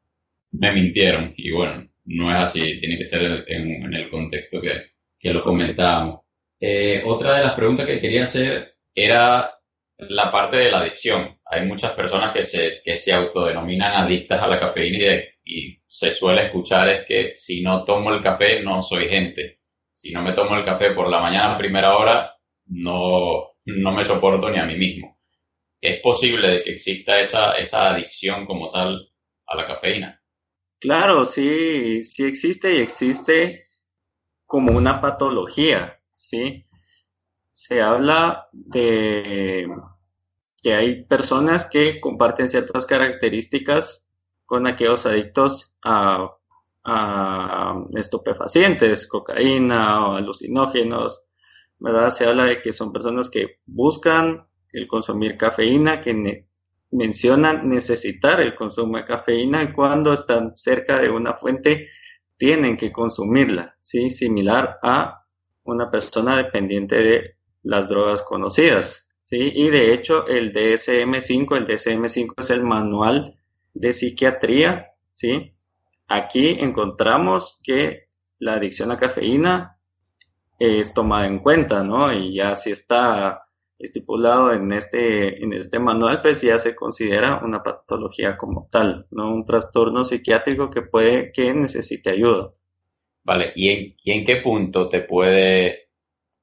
Me 0.52 0.72
mintieron 0.72 1.32
y 1.36 1.50
bueno, 1.50 1.88
no 2.04 2.30
es 2.30 2.36
así, 2.36 2.80
tiene 2.80 2.98
que 2.98 3.06
ser 3.06 3.44
en, 3.48 3.92
el 3.92 4.10
contexto 4.10 4.60
que, 4.60 4.72
que 5.18 5.32
lo 5.32 5.42
comentábamos. 5.42 6.20
Eh, 6.60 7.02
otra 7.06 7.36
de 7.36 7.44
las 7.44 7.54
preguntas 7.54 7.86
que 7.86 8.00
quería 8.00 8.24
hacer 8.24 8.76
era 8.94 9.58
la 9.98 10.30
parte 10.30 10.56
de 10.56 10.70
la 10.70 10.80
adicción. 10.80 11.38
Hay 11.44 11.66
muchas 11.66 11.92
personas 11.92 12.32
que 12.32 12.44
se, 12.44 12.80
que 12.84 12.96
se 12.96 13.12
autodenominan 13.12 13.92
adictas 13.94 14.42
a 14.42 14.48
la 14.48 14.60
cafeína 14.60 15.22
y, 15.44 15.78
se 15.90 16.12
suele 16.12 16.42
escuchar 16.42 16.88
es 16.90 17.06
que 17.06 17.32
si 17.34 17.62
no 17.62 17.82
tomo 17.82 18.12
el 18.12 18.22
café 18.22 18.62
no 18.62 18.82
soy 18.82 19.08
gente. 19.08 19.60
Si 19.94 20.12
no 20.12 20.22
me 20.22 20.32
tomo 20.32 20.54
el 20.54 20.64
café 20.64 20.90
por 20.90 21.08
la 21.08 21.20
mañana 21.20 21.54
a 21.54 21.58
primera 21.58 21.96
hora, 21.96 22.36
no, 22.66 23.54
no 23.64 23.92
me 23.92 24.04
soporto 24.04 24.50
ni 24.50 24.58
a 24.58 24.66
mí 24.66 24.76
mismo. 24.76 25.18
¿Es 25.80 26.00
posible 26.00 26.62
que 26.62 26.72
exista 26.72 27.18
esa, 27.20 27.52
esa 27.52 27.90
adicción 27.90 28.44
como 28.44 28.70
tal 28.70 29.10
a 29.46 29.56
la 29.56 29.66
cafeína? 29.66 30.22
Claro, 30.78 31.24
sí, 31.24 32.04
sí 32.04 32.24
existe 32.24 32.76
y 32.76 32.80
existe 32.80 33.64
como 34.46 34.76
una 34.76 35.00
patología, 35.00 35.97
¿sí? 36.18 36.66
Se 37.52 37.80
habla 37.80 38.48
de 38.52 39.66
que 40.62 40.74
hay 40.74 41.04
personas 41.04 41.66
que 41.66 42.00
comparten 42.00 42.48
ciertas 42.48 42.84
características 42.84 44.04
con 44.44 44.66
aquellos 44.66 45.06
adictos 45.06 45.72
a, 45.84 46.34
estupefacientes, 47.94 49.06
cocaína 49.06 50.08
o 50.08 50.14
alucinógenos. 50.14 51.22
Se 52.10 52.26
habla 52.26 52.44
de 52.44 52.62
que 52.62 52.72
son 52.72 52.92
personas 52.92 53.28
que 53.28 53.58
buscan 53.66 54.46
el 54.72 54.88
consumir 54.88 55.36
cafeína, 55.36 56.00
que 56.00 56.46
mencionan 56.90 57.68
necesitar 57.68 58.40
el 58.40 58.54
consumo 58.54 58.96
de 58.96 59.04
cafeína 59.04 59.72
cuando 59.74 60.14
están 60.14 60.56
cerca 60.56 60.98
de 60.98 61.10
una 61.10 61.34
fuente 61.34 61.88
tienen 62.38 62.76
que 62.76 62.90
consumirla, 62.90 63.76
¿sí? 63.82 64.08
Similar 64.08 64.78
a 64.82 65.17
una 65.68 65.90
persona 65.90 66.36
dependiente 66.36 66.96
de 66.96 67.36
las 67.62 67.88
drogas 67.88 68.22
conocidas, 68.22 69.08
¿sí? 69.24 69.52
Y 69.54 69.70
de 69.70 69.92
hecho 69.92 70.26
el 70.26 70.52
DSM-5, 70.52 71.56
el 71.56 71.66
DSM-5 71.66 72.34
es 72.38 72.50
el 72.50 72.62
manual 72.62 73.36
de 73.74 73.92
psiquiatría, 73.92 74.92
¿sí? 75.12 75.54
Aquí 76.08 76.56
encontramos 76.60 77.58
que 77.62 78.08
la 78.38 78.54
adicción 78.54 78.90
a 78.90 78.96
cafeína 78.96 79.78
es 80.58 80.94
tomada 80.94 81.26
en 81.26 81.40
cuenta, 81.40 81.84
¿no? 81.84 82.12
Y 82.12 82.34
ya 82.34 82.54
si 82.54 82.70
está 82.70 83.42
estipulado 83.78 84.52
en 84.52 84.72
este, 84.72 85.42
en 85.42 85.52
este 85.52 85.78
manual, 85.78 86.20
pues 86.22 86.40
ya 86.40 86.58
se 86.58 86.74
considera 86.74 87.40
una 87.44 87.62
patología 87.62 88.36
como 88.36 88.68
tal, 88.70 89.06
¿no? 89.10 89.32
Un 89.32 89.44
trastorno 89.44 90.04
psiquiátrico 90.04 90.70
que 90.70 90.82
puede, 90.82 91.30
que 91.32 91.52
necesite 91.54 92.10
ayuda. 92.10 92.52
Vale, 93.28 93.52
¿y 93.56 93.68
en, 93.68 93.94
y 94.02 94.12
en 94.12 94.24
qué 94.24 94.36
punto 94.36 94.88
te 94.88 95.02
puede, 95.02 95.78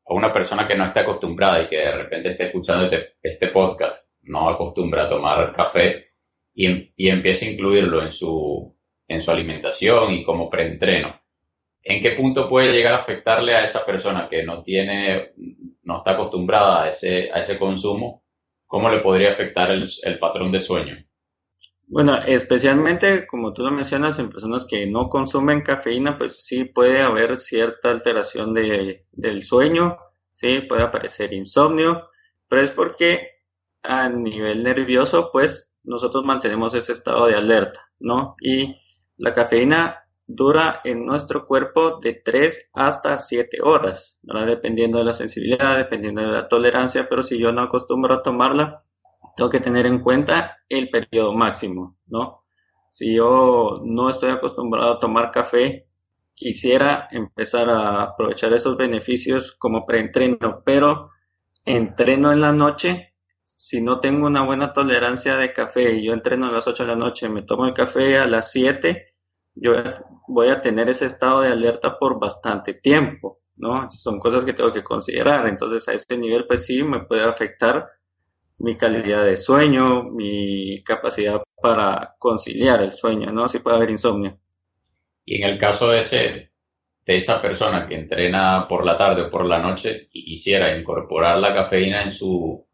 a 0.05 0.13
una 0.13 0.31
persona 0.31 0.67
que 0.67 0.75
no 0.75 0.85
esté 0.85 0.99
acostumbrada 0.99 1.63
y 1.63 1.67
que 1.67 1.77
de 1.77 1.91
repente 1.91 2.29
esté 2.29 2.43
escuchando 2.43 2.85
este, 2.85 3.15
este 3.23 3.47
podcast, 3.47 4.07
no 4.21 4.47
acostumbra 4.47 5.05
a 5.05 5.09
tomar 5.09 5.51
café, 5.51 6.11
y, 6.53 6.93
y 6.95 7.09
empiece 7.09 7.47
a 7.47 7.51
incluirlo 7.53 8.03
en 8.03 8.11
su, 8.11 8.77
en 9.07 9.19
su 9.19 9.31
alimentación 9.31 10.13
y 10.13 10.23
como 10.23 10.47
preentreno. 10.47 11.19
¿En 11.81 11.99
qué 12.03 12.11
punto 12.11 12.47
puede 12.47 12.71
llegar 12.71 12.93
a 12.93 12.97
afectarle 12.97 13.55
a 13.55 13.65
esa 13.65 13.83
persona 13.83 14.27
que 14.29 14.43
no 14.43 14.61
tiene, 14.61 15.31
no 15.81 15.97
está 15.97 16.11
acostumbrada 16.11 16.83
a 16.83 16.89
ese, 16.89 17.31
a 17.33 17.39
ese 17.39 17.57
consumo? 17.57 18.23
¿Cómo 18.67 18.91
le 18.91 18.99
podría 18.99 19.31
afectar 19.31 19.71
el 19.71 20.19
patrón 20.19 20.51
de 20.51 20.59
sueño? 20.59 21.03
Bueno, 21.87 22.17
especialmente 22.25 23.27
como 23.27 23.53
tú 23.53 23.63
lo 23.63 23.71
mencionas, 23.71 24.17
en 24.19 24.29
personas 24.29 24.65
que 24.65 24.87
no 24.87 25.07
consumen 25.09 25.61
cafeína, 25.61 26.17
pues 26.17 26.43
sí 26.43 26.65
puede 26.65 27.01
haber 27.01 27.37
cierta 27.37 27.91
alteración 27.91 28.53
de, 28.53 29.05
del 29.11 29.43
sueño, 29.43 29.97
sí 30.31 30.61
puede 30.61 30.81
aparecer 30.83 31.31
insomnio, 31.33 32.09
pero 32.47 32.61
es 32.63 32.71
porque 32.71 33.29
a 33.83 34.09
nivel 34.09 34.63
nervioso, 34.63 35.29
pues 35.31 35.73
nosotros 35.83 36.25
mantenemos 36.25 36.73
ese 36.73 36.93
estado 36.93 37.27
de 37.27 37.35
alerta, 37.35 37.81
¿no? 37.99 38.35
Y 38.41 38.75
la 39.17 39.33
cafeína 39.33 39.99
dura 40.25 40.81
en 40.83 41.05
nuestro 41.05 41.45
cuerpo 41.45 41.99
de 42.01 42.13
3 42.25 42.71
hasta 42.73 43.17
7 43.19 43.59
horas, 43.61 44.17
¿verdad? 44.23 44.47
Dependiendo 44.47 44.97
de 44.97 45.03
la 45.05 45.13
sensibilidad, 45.13 45.77
dependiendo 45.77 46.21
de 46.21 46.29
la 46.29 46.47
tolerancia, 46.47 47.07
pero 47.07 47.21
si 47.21 47.37
yo 47.37 47.51
no 47.51 47.61
acostumbro 47.61 48.15
a 48.15 48.23
tomarla, 48.23 48.84
tengo 49.35 49.49
que 49.49 49.59
tener 49.59 49.85
en 49.85 49.99
cuenta 49.99 50.57
el 50.69 50.89
periodo 50.89 51.33
máximo, 51.33 51.97
¿no? 52.07 52.43
Si 52.89 53.15
yo 53.15 53.81
no 53.83 54.09
estoy 54.09 54.31
acostumbrado 54.31 54.93
a 54.93 54.99
tomar 54.99 55.31
café, 55.31 55.87
quisiera 56.33 57.07
empezar 57.11 57.69
a 57.69 58.03
aprovechar 58.03 58.53
esos 58.53 58.77
beneficios 58.77 59.55
como 59.57 59.85
preentreno, 59.85 60.61
pero 60.65 61.11
entreno 61.65 62.31
en 62.31 62.41
la 62.41 62.51
noche 62.53 63.15
si 63.45 63.81
no 63.81 63.99
tengo 63.99 64.25
una 64.27 64.43
buena 64.43 64.73
tolerancia 64.73 65.37
de 65.37 65.53
café 65.53 65.93
y 65.93 66.05
yo 66.05 66.13
entreno 66.13 66.47
a 66.47 66.51
las 66.51 66.67
8 66.67 66.83
de 66.83 66.89
la 66.89 66.95
noche, 66.95 67.29
me 67.29 67.43
tomo 67.43 67.65
el 67.65 67.73
café 67.73 68.17
a 68.17 68.27
las 68.27 68.51
7, 68.51 69.13
yo 69.53 69.73
voy 70.27 70.49
a 70.49 70.61
tener 70.61 70.89
ese 70.89 71.05
estado 71.05 71.41
de 71.41 71.49
alerta 71.49 71.97
por 71.97 72.19
bastante 72.19 72.73
tiempo, 72.73 73.41
¿no? 73.57 73.89
Son 73.91 74.19
cosas 74.19 74.43
que 74.45 74.53
tengo 74.53 74.73
que 74.73 74.83
considerar. 74.83 75.47
Entonces, 75.47 75.87
a 75.87 75.93
este 75.93 76.17
nivel, 76.17 76.47
pues 76.47 76.65
sí, 76.65 76.81
me 76.83 77.05
puede 77.05 77.23
afectar 77.23 77.87
mi 78.57 78.75
calidad 78.75 79.25
de 79.25 79.35
sueño, 79.35 80.03
mi 80.03 80.83
capacidad 80.83 81.41
para 81.61 82.15
conciliar 82.19 82.81
el 82.81 82.93
sueño, 82.93 83.31
¿no? 83.31 83.47
Si 83.47 83.59
puede 83.59 83.77
haber 83.77 83.89
insomnio. 83.89 84.37
Y 85.25 85.41
en 85.41 85.49
el 85.49 85.57
caso 85.57 85.89
de 85.89 85.99
ese, 85.99 86.51
de 87.05 87.15
esa 87.17 87.41
persona 87.41 87.87
que 87.87 87.95
entrena 87.95 88.67
por 88.67 88.85
la 88.85 88.95
tarde 88.97 89.23
o 89.23 89.31
por 89.31 89.45
la 89.45 89.59
noche 89.59 90.07
y 90.11 90.23
quisiera 90.23 90.77
incorporar 90.77 91.37
la 91.39 91.53
cafeína 91.53 92.03
en 92.03 92.11
su 92.11 92.65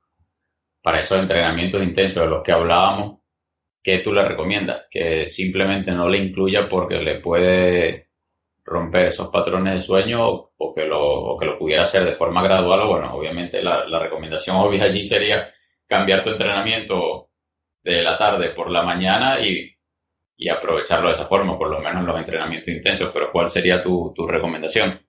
para 0.82 1.00
esos 1.00 1.20
entrenamientos 1.20 1.84
intensos 1.84 2.24
de 2.24 2.30
los 2.30 2.44
que 2.44 2.52
hablábamos, 2.52 3.20
¿qué 3.84 4.00
tú 4.00 4.12
le 4.12 4.24
recomiendas? 4.24 4.86
Que 4.89 5.28
simplemente 5.28 5.91
no 5.91 6.10
le 6.10 6.17
incluya 6.17 6.67
porque 6.67 7.00
le 7.00 7.20
puede 7.20 8.10
romper 8.63 9.08
esos 9.08 9.30
patrones 9.30 9.74
de 9.74 9.82
sueño 9.82 10.28
o 10.58 10.74
que 10.74 10.86
lo, 10.86 11.38
que 11.39 11.46
lo 11.46 11.58
pudiera 11.58 11.84
hacer 11.84 12.06
de 12.06 12.15
forma 12.15 12.41
gradual. 12.41 12.82
O 12.82 12.88
bueno, 12.89 13.13
obviamente 13.13 13.62
la, 13.62 14.00
recomendación 14.00 14.58
obvia 14.58 14.86
allí 14.86 15.06
sería 15.06 15.52
cambiar 15.91 16.23
tu 16.23 16.30
entrenamiento 16.30 17.32
de 17.84 18.01
la 18.01 18.17
tarde 18.17 18.51
por 18.51 18.71
la 18.71 18.82
mañana 18.82 19.41
y, 19.41 19.67
aprovecharlo 20.49 21.10
de 21.10 21.13
esa 21.15 21.27
forma, 21.27 21.56
por 21.58 21.69
lo 21.69 21.80
menos 21.80 22.01
en 22.01 22.08
los 22.08 22.17
entrenamientos 22.17 22.69
intensos. 22.69 23.12
Pero 23.13 23.30
¿cuál 23.32 23.49
sería 23.49 23.84
tu, 23.84 24.12
tu 24.15 24.25
recomendación? 24.25 25.06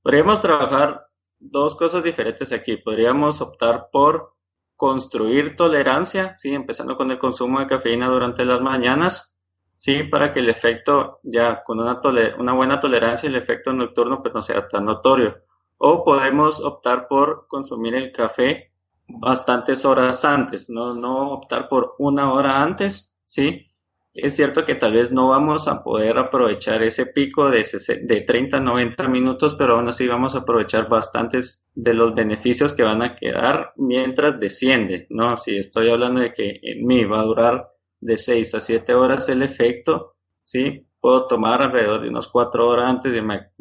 Podríamos 0.00 0.40
trabajar 0.40 1.06
dos 1.38 1.74
cosas 1.74 2.02
diferentes 2.02 2.50
aquí. 2.52 2.76
Podríamos 2.76 3.42
optar 3.42 3.88
por 3.92 4.36
construir 4.76 5.56
tolerancia, 5.56 6.34
¿sí? 6.38 6.54
empezando 6.54 6.96
con 6.96 7.10
el 7.10 7.18
consumo 7.18 7.58
de 7.60 7.66
cafeína 7.66 8.06
durante 8.06 8.44
las 8.44 8.60
mañanas, 8.60 9.36
¿sí? 9.76 10.04
para 10.04 10.32
que 10.32 10.40
el 10.40 10.48
efecto, 10.48 11.18
ya 11.24 11.62
con 11.64 11.80
una, 11.80 12.00
una 12.38 12.52
buena 12.54 12.80
tolerancia, 12.80 13.28
el 13.28 13.36
efecto 13.36 13.72
nocturno 13.72 14.22
pues, 14.22 14.32
no 14.32 14.40
sea 14.40 14.66
tan 14.66 14.86
notorio. 14.86 15.42
O 15.76 16.04
podemos 16.04 16.60
optar 16.60 17.06
por 17.08 17.46
consumir 17.48 17.96
el 17.96 18.12
café 18.12 18.73
bastantes 19.08 19.84
horas 19.84 20.24
antes, 20.24 20.70
no, 20.70 20.94
no 20.94 21.32
optar 21.32 21.68
por 21.68 21.94
una 21.98 22.32
hora 22.32 22.62
antes, 22.62 23.16
¿sí? 23.24 23.66
Es 24.14 24.36
cierto 24.36 24.64
que 24.64 24.76
tal 24.76 24.92
vez 24.92 25.10
no 25.10 25.30
vamos 25.30 25.66
a 25.66 25.82
poder 25.82 26.16
aprovechar 26.18 26.84
ese 26.84 27.06
pico 27.06 27.50
de, 27.50 27.66
de 28.02 28.20
30 28.20 28.58
a 28.58 28.60
90 28.60 29.08
minutos, 29.08 29.54
pero 29.54 29.74
aún 29.74 29.88
así 29.88 30.06
vamos 30.06 30.36
a 30.36 30.38
aprovechar 30.38 30.88
bastantes 30.88 31.64
de 31.74 31.94
los 31.94 32.14
beneficios 32.14 32.72
que 32.72 32.84
van 32.84 33.02
a 33.02 33.16
quedar 33.16 33.72
mientras 33.76 34.38
desciende, 34.38 35.08
¿no? 35.10 35.36
Si 35.36 35.56
estoy 35.56 35.90
hablando 35.90 36.20
de 36.20 36.32
que 36.32 36.60
en 36.62 36.86
mí 36.86 37.04
va 37.04 37.20
a 37.20 37.24
durar 37.24 37.68
de 38.00 38.16
6 38.16 38.54
a 38.54 38.60
7 38.60 38.94
horas 38.94 39.28
el 39.28 39.42
efecto, 39.42 40.14
¿sí? 40.44 40.86
Puedo 41.00 41.26
tomar 41.26 41.60
alrededor 41.60 42.02
de 42.02 42.08
unas 42.08 42.28
4 42.28 42.68
horas 42.68 42.88
antes 42.88 43.12
de 43.12 43.20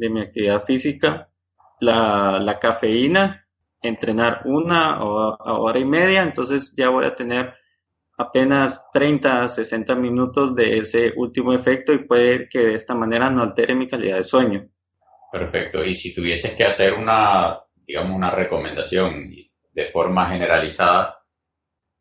mi, 0.10 0.21
actividad 0.21 0.63
física 0.63 1.29
la, 1.79 2.39
la 2.39 2.60
cafeína, 2.60 3.41
entrenar 3.84 4.41
una 4.46 5.04
hora 5.04 5.78
y 5.78 5.86
media, 5.86 6.24
entonces 6.24 6.74
ya 6.76 6.89
voy 6.89 7.06
a 7.06 7.15
tener 7.15 7.54
apenas 8.17 8.89
30 8.91 9.43
a 9.43 9.50
60 9.50 9.96
minutos 9.96 10.56
de 10.56 10.78
ese 10.80 11.13
último 11.15 11.54
efecto 11.54 11.93
y 11.93 12.06
puede 12.06 12.48
que 12.48 12.60
de 12.60 12.76
esta 12.76 12.96
manera 12.96 13.30
no 13.30 13.43
altere 13.43 13.76
mi 13.76 13.88
calidad 13.88 14.17
de 14.17 14.24
sueño. 14.24 14.69
Perfecto. 15.32 15.84
Y 15.84 15.96
si 15.96 16.13
tuvieses 16.13 16.54
que 16.54 16.63
hacer 16.63 16.93
una, 16.93 17.60
digamos, 17.88 18.15
una 18.15 18.32
recomendación 18.32 19.30
de 19.72 19.86
forma 19.91 20.30
generalizada, 20.30 21.19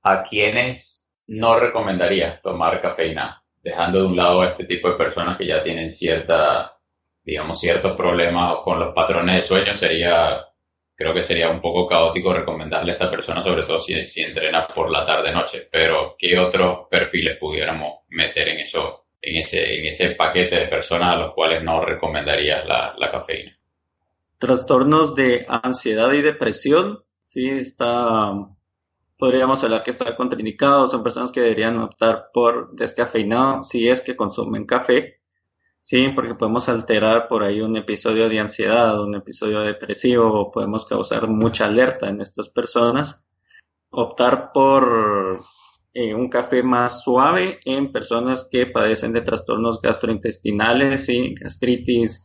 ¿a 0.02 0.22
quiénes 0.22 1.10
no 1.26 1.58
recomendarías 1.58 2.42
tomar 2.42 2.80
cafeína? 2.82 3.42
Dejando 3.62 4.00
de 4.00 4.06
un 4.06 4.16
lado 4.16 4.42
a 4.42 4.48
este 4.48 4.64
tipo 4.64 4.90
de 4.90 4.96
personas 4.96 5.38
que 5.38 5.46
ya 5.46 5.62
tienen 5.62 5.92
cierta, 5.92 6.76
digamos, 7.22 7.58
ciertos 7.58 7.96
problemas 7.96 8.56
con 8.64 8.78
los 8.78 8.94
patrones 8.94 9.36
de 9.36 9.42
sueño, 9.42 9.74
sería 9.76 10.44
creo 10.94 11.14
que 11.14 11.22
sería 11.22 11.50
un 11.50 11.60
poco 11.60 11.86
caótico 11.86 12.32
recomendarle 12.32 12.92
a 12.92 12.94
esta 12.94 13.10
persona, 13.10 13.42
sobre 13.42 13.64
todo 13.64 13.78
si, 13.78 14.06
si 14.06 14.22
entrena 14.22 14.66
por 14.66 14.90
la 14.90 15.04
tarde-noche. 15.04 15.68
Pero, 15.70 16.16
¿qué 16.18 16.38
otros 16.38 16.86
perfiles 16.90 17.38
pudiéramos 17.38 18.00
meter 18.10 18.48
en 18.48 18.60
eso, 18.60 19.06
en 19.20 19.36
ese, 19.36 19.78
en 19.78 19.86
ese 19.86 20.10
paquete 20.10 20.56
de 20.56 20.66
personas 20.66 21.14
a 21.14 21.18
los 21.18 21.34
cuales 21.34 21.62
no 21.62 21.84
recomendarías 21.84 22.66
la, 22.66 22.94
la 22.98 23.10
cafeína? 23.10 23.56
Trastornos 24.38 25.14
de 25.14 25.46
ansiedad 25.48 26.12
y 26.12 26.20
depresión, 26.20 27.04
sí, 27.26 27.48
está, 27.48 28.32
podríamos 29.16 29.62
hablar 29.62 29.84
que 29.84 29.92
está 29.92 30.16
contraindicado, 30.16 30.88
son 30.88 31.02
personas 31.02 31.30
que 31.30 31.40
deberían 31.40 31.78
optar 31.78 32.30
por 32.32 32.72
descafeinado 32.74 33.62
si 33.62 33.88
es 33.88 34.00
que 34.00 34.16
consumen 34.16 34.66
café, 34.66 35.21
Sí, 35.82 36.10
porque 36.14 36.36
podemos 36.36 36.68
alterar 36.68 37.26
por 37.26 37.42
ahí 37.42 37.60
un 37.60 37.76
episodio 37.76 38.28
de 38.28 38.38
ansiedad, 38.38 39.02
un 39.02 39.16
episodio 39.16 39.60
depresivo, 39.60 40.48
podemos 40.52 40.86
causar 40.86 41.26
mucha 41.26 41.66
alerta 41.66 42.08
en 42.08 42.20
estas 42.20 42.48
personas. 42.50 43.20
Optar 43.90 44.52
por 44.52 45.40
eh, 45.92 46.14
un 46.14 46.28
café 46.30 46.62
más 46.62 47.02
suave 47.02 47.58
en 47.64 47.90
personas 47.90 48.48
que 48.48 48.66
padecen 48.66 49.12
de 49.12 49.22
trastornos 49.22 49.80
gastrointestinales, 49.80 51.04
¿sí? 51.04 51.34
gastritis, 51.34 52.24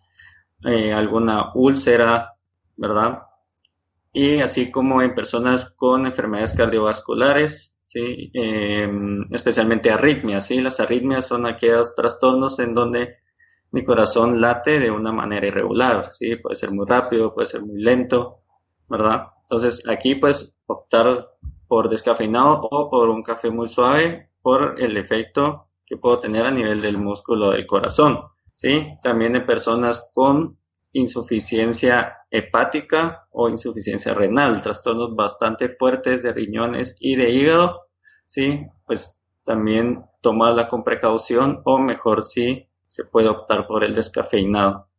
eh, 0.63 0.93
alguna 0.93 1.51
úlcera, 1.55 2.35
¿verdad? 2.75 3.23
Y 4.13 4.39
así 4.39 4.69
como 4.69 5.01
en 5.01 5.15
personas 5.15 5.71
con 5.71 6.05
enfermedades 6.05 6.53
cardiovasculares, 6.53 7.75
¿sí? 7.87 8.29
Em, 8.33 9.25
especialmente 9.33 9.89
arritmias. 9.89 10.45
¿sí? 10.45 10.61
Las 10.61 10.79
arritmias 10.79 11.25
son 11.27 11.47
aquellos 11.47 11.95
trastornos 11.95 12.59
en 12.59 12.75
donde 12.75 13.15
mi 13.77 13.83
corazón 13.83 14.41
late 14.41 14.79
de 14.79 14.89
una 14.89 15.11
manera 15.11 15.45
irregular, 15.45 16.09
¿sí? 16.11 16.35
Puede 16.37 16.55
ser 16.55 16.71
muy 16.71 16.87
rápido, 16.87 17.31
puede 17.31 17.45
ser 17.45 17.61
muy 17.61 17.79
lento, 17.79 18.39
¿verdad? 18.89 19.27
Entonces 19.43 19.87
aquí 19.87 20.15
pues 20.15 20.57
optar 20.65 21.29
por 21.67 21.87
descafeinado 21.87 22.61
o 22.71 22.89
por 22.89 23.07
un 23.09 23.21
café 23.21 23.51
muy 23.51 23.67
suave 23.67 24.31
por 24.41 24.81
el 24.81 24.97
efecto 24.97 25.67
que 25.85 25.97
puedo 25.97 26.19
tener 26.19 26.43
a 26.43 26.49
nivel 26.49 26.81
del 26.81 26.97
músculo 26.97 27.51
del 27.51 27.67
corazón, 27.67 28.19
¿sí? 28.51 28.97
También 29.03 29.35
en 29.35 29.45
personas 29.45 30.09
con 30.11 30.57
insuficiencia 30.93 32.17
hepática 32.31 33.27
o 33.29 33.47
insuficiencia 33.47 34.15
renal, 34.15 34.59
trastornos 34.63 35.15
bastante 35.15 35.69
fuertes 35.69 36.23
de 36.23 36.33
riñones 36.33 36.95
y 36.99 37.15
de 37.15 37.29
hígado, 37.29 37.89
¿sí? 38.25 38.65
Pues 38.87 39.13
también 39.43 40.03
tomarla 40.21 40.67
con 40.67 40.83
precaución 40.83 41.61
o 41.63 41.77
mejor 41.77 42.23
si 42.23 42.66
se 42.97 43.05
puede 43.05 43.27
optar 43.27 43.67
por 43.67 43.83
el 43.83 43.93
descafeinado. 43.93 44.89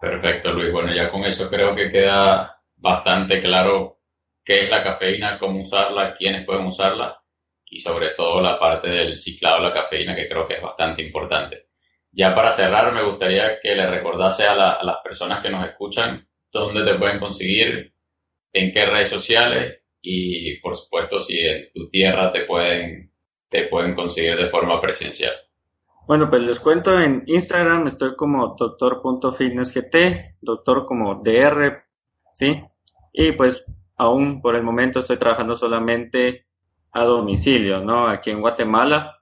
Perfecto, 0.00 0.52
Luis. 0.52 0.72
Bueno, 0.72 0.92
ya 0.92 1.08
con 1.08 1.22
eso 1.22 1.48
creo 1.48 1.72
que 1.72 1.88
queda 1.88 2.60
bastante 2.74 3.40
claro 3.40 4.00
qué 4.44 4.64
es 4.64 4.70
la 4.70 4.82
cafeína, 4.82 5.38
cómo 5.38 5.60
usarla, 5.60 6.16
quiénes 6.16 6.44
pueden 6.44 6.66
usarla 6.66 7.22
y 7.64 7.78
sobre 7.78 8.08
todo 8.10 8.40
la 8.40 8.58
parte 8.58 8.90
del 8.90 9.16
ciclado 9.16 9.58
de 9.58 9.68
la 9.68 9.72
cafeína 9.72 10.16
que 10.16 10.28
creo 10.28 10.48
que 10.48 10.54
es 10.54 10.62
bastante 10.62 11.00
importante. 11.02 11.68
Ya 12.10 12.34
para 12.34 12.50
cerrar, 12.50 12.92
me 12.92 13.04
gustaría 13.04 13.60
que 13.60 13.76
le 13.76 13.86
recordase 13.86 14.44
a, 14.44 14.82
las 14.82 14.96
personas 15.04 15.40
que 15.40 15.50
nos 15.50 15.64
escuchan 15.64 16.28
dónde 16.50 16.84
te 16.84 16.98
pueden 16.98 17.20
conseguir, 17.20 17.94
en 18.52 18.72
qué 18.72 18.84
redes 18.84 19.10
sociales 19.10 19.80
y 20.02 20.58
por 20.58 20.76
supuesto 20.76 21.22
si 21.22 21.38
en 21.38 21.72
tu 21.72 21.88
tierra 21.88 22.32
te 22.32 22.42
pueden, 22.42 23.12
te 23.48 23.68
pueden 23.68 23.94
conseguir 23.94 24.36
de 24.36 24.46
forma 24.46 24.80
presencial. 24.80 25.34
Bueno, 26.06 26.28
pues 26.28 26.42
les 26.42 26.60
cuento 26.60 27.00
en 27.00 27.24
Instagram, 27.26 27.86
estoy 27.86 28.14
como 28.14 28.54
doctor.fitnessgt, 28.58 29.94
doctor 30.42 30.84
como 30.84 31.22
DR, 31.22 31.82
¿sí? 32.34 32.62
Y 33.12 33.32
pues 33.32 33.64
aún 33.96 34.42
por 34.42 34.54
el 34.54 34.62
momento 34.62 35.00
estoy 35.00 35.16
trabajando 35.16 35.54
solamente 35.54 36.44
a 36.92 37.04
domicilio, 37.04 37.80
¿no? 37.82 38.06
Aquí 38.06 38.30
en 38.30 38.42
Guatemala. 38.42 39.18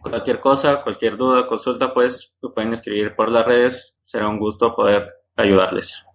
Cualquier 0.00 0.40
cosa, 0.40 0.82
cualquier 0.82 1.18
duda, 1.18 1.46
consulta, 1.46 1.92
pues 1.92 2.34
me 2.40 2.48
pueden 2.48 2.72
escribir 2.72 3.14
por 3.14 3.30
las 3.30 3.44
redes. 3.44 3.96
Será 4.02 4.28
un 4.28 4.38
gusto 4.38 4.74
poder 4.74 5.06
ayudarles. 5.36 6.06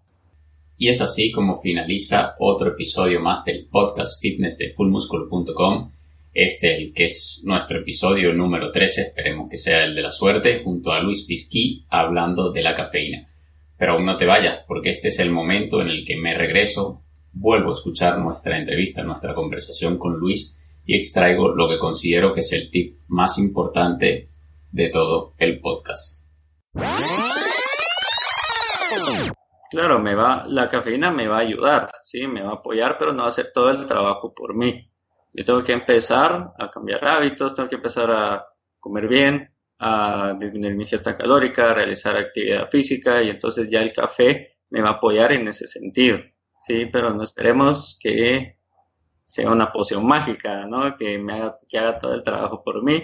Y 0.77 0.87
es 0.87 0.99
así 0.99 1.31
como 1.31 1.61
finaliza 1.61 2.35
otro 2.39 2.69
episodio 2.69 3.19
más 3.19 3.45
del 3.45 3.67
podcast 3.69 4.19
fitness 4.19 4.57
de 4.57 4.73
fullmuscle.com 4.73 5.91
este, 6.33 6.91
es 6.95 7.41
nuestro 7.43 7.79
episodio 7.79 8.33
número 8.33 8.71
13, 8.71 9.01
esperemos 9.01 9.49
que 9.49 9.57
sea 9.57 9.83
el 9.83 9.93
de 9.93 10.01
la 10.01 10.11
suerte, 10.11 10.61
junto 10.63 10.91
a 10.91 10.99
Luis 10.99 11.25
Pisquí 11.25 11.85
hablando 11.89 12.51
de 12.51 12.63
la 12.63 12.75
cafeína. 12.75 13.29
Pero 13.77 13.93
aún 13.93 14.05
no 14.05 14.17
te 14.17 14.25
vayas, 14.25 14.63
porque 14.67 14.89
este 14.89 15.09
es 15.09 15.19
el 15.19 15.31
momento 15.31 15.81
en 15.81 15.89
el 15.89 16.05
que 16.05 16.17
me 16.17 16.35
regreso, 16.35 17.03
vuelvo 17.31 17.69
a 17.69 17.73
escuchar 17.73 18.17
nuestra 18.17 18.57
entrevista, 18.57 19.03
nuestra 19.03 19.35
conversación 19.35 19.97
con 19.97 20.17
Luis 20.17 20.57
y 20.85 20.95
extraigo 20.95 21.49
lo 21.49 21.69
que 21.69 21.79
considero 21.79 22.33
que 22.33 22.41
es 22.41 22.51
el 22.53 22.69
tip 22.69 22.97
más 23.07 23.37
importante 23.37 24.29
de 24.71 24.89
todo 24.89 25.33
el 25.37 25.59
podcast. 25.59 26.23
Claro, 29.69 29.99
me 29.99 30.13
va, 30.13 30.45
la 30.47 30.69
cafeína 30.69 31.11
me 31.11 31.27
va 31.27 31.37
a 31.37 31.41
ayudar, 31.41 31.91
sí, 31.99 32.27
me 32.27 32.43
va 32.43 32.51
a 32.51 32.55
apoyar, 32.55 32.97
pero 32.99 33.11
no 33.11 33.19
va 33.19 33.25
a 33.25 33.29
hacer 33.29 33.51
todo 33.53 33.71
el 33.71 33.87
trabajo 33.87 34.33
por 34.33 34.55
mí. 34.55 34.87
Yo 35.33 35.43
tengo 35.43 35.63
que 35.63 35.73
empezar 35.73 36.53
a 36.59 36.69
cambiar 36.69 37.03
hábitos, 37.05 37.55
tengo 37.55 37.67
que 37.67 37.77
empezar 37.77 38.11
a 38.11 38.45
comer 38.79 39.07
bien, 39.07 39.49
a 39.79 40.35
disminuir 40.39 40.75
mi 40.75 40.83
ingesta 40.83 41.17
calórica, 41.17 41.71
a 41.71 41.73
realizar 41.73 42.15
actividad 42.15 42.69
física 42.69 43.21
y 43.23 43.29
entonces 43.29 43.67
ya 43.69 43.79
el 43.79 43.91
café 43.91 44.57
me 44.69 44.81
va 44.81 44.89
a 44.89 44.93
apoyar 44.93 45.33
en 45.33 45.47
ese 45.47 45.65
sentido. 45.65 46.19
Sí, 46.61 46.85
pero 46.91 47.13
no 47.13 47.23
esperemos 47.23 47.97
que 47.99 48.57
sea 49.27 49.49
una 49.49 49.71
poción 49.71 50.05
mágica, 50.05 50.67
¿no? 50.67 50.95
Que 50.95 51.17
me 51.17 51.33
haga, 51.33 51.57
haga 51.73 51.97
todo 51.97 52.13
el 52.13 52.23
trabajo 52.23 52.63
por 52.63 52.83
mí. 52.83 53.03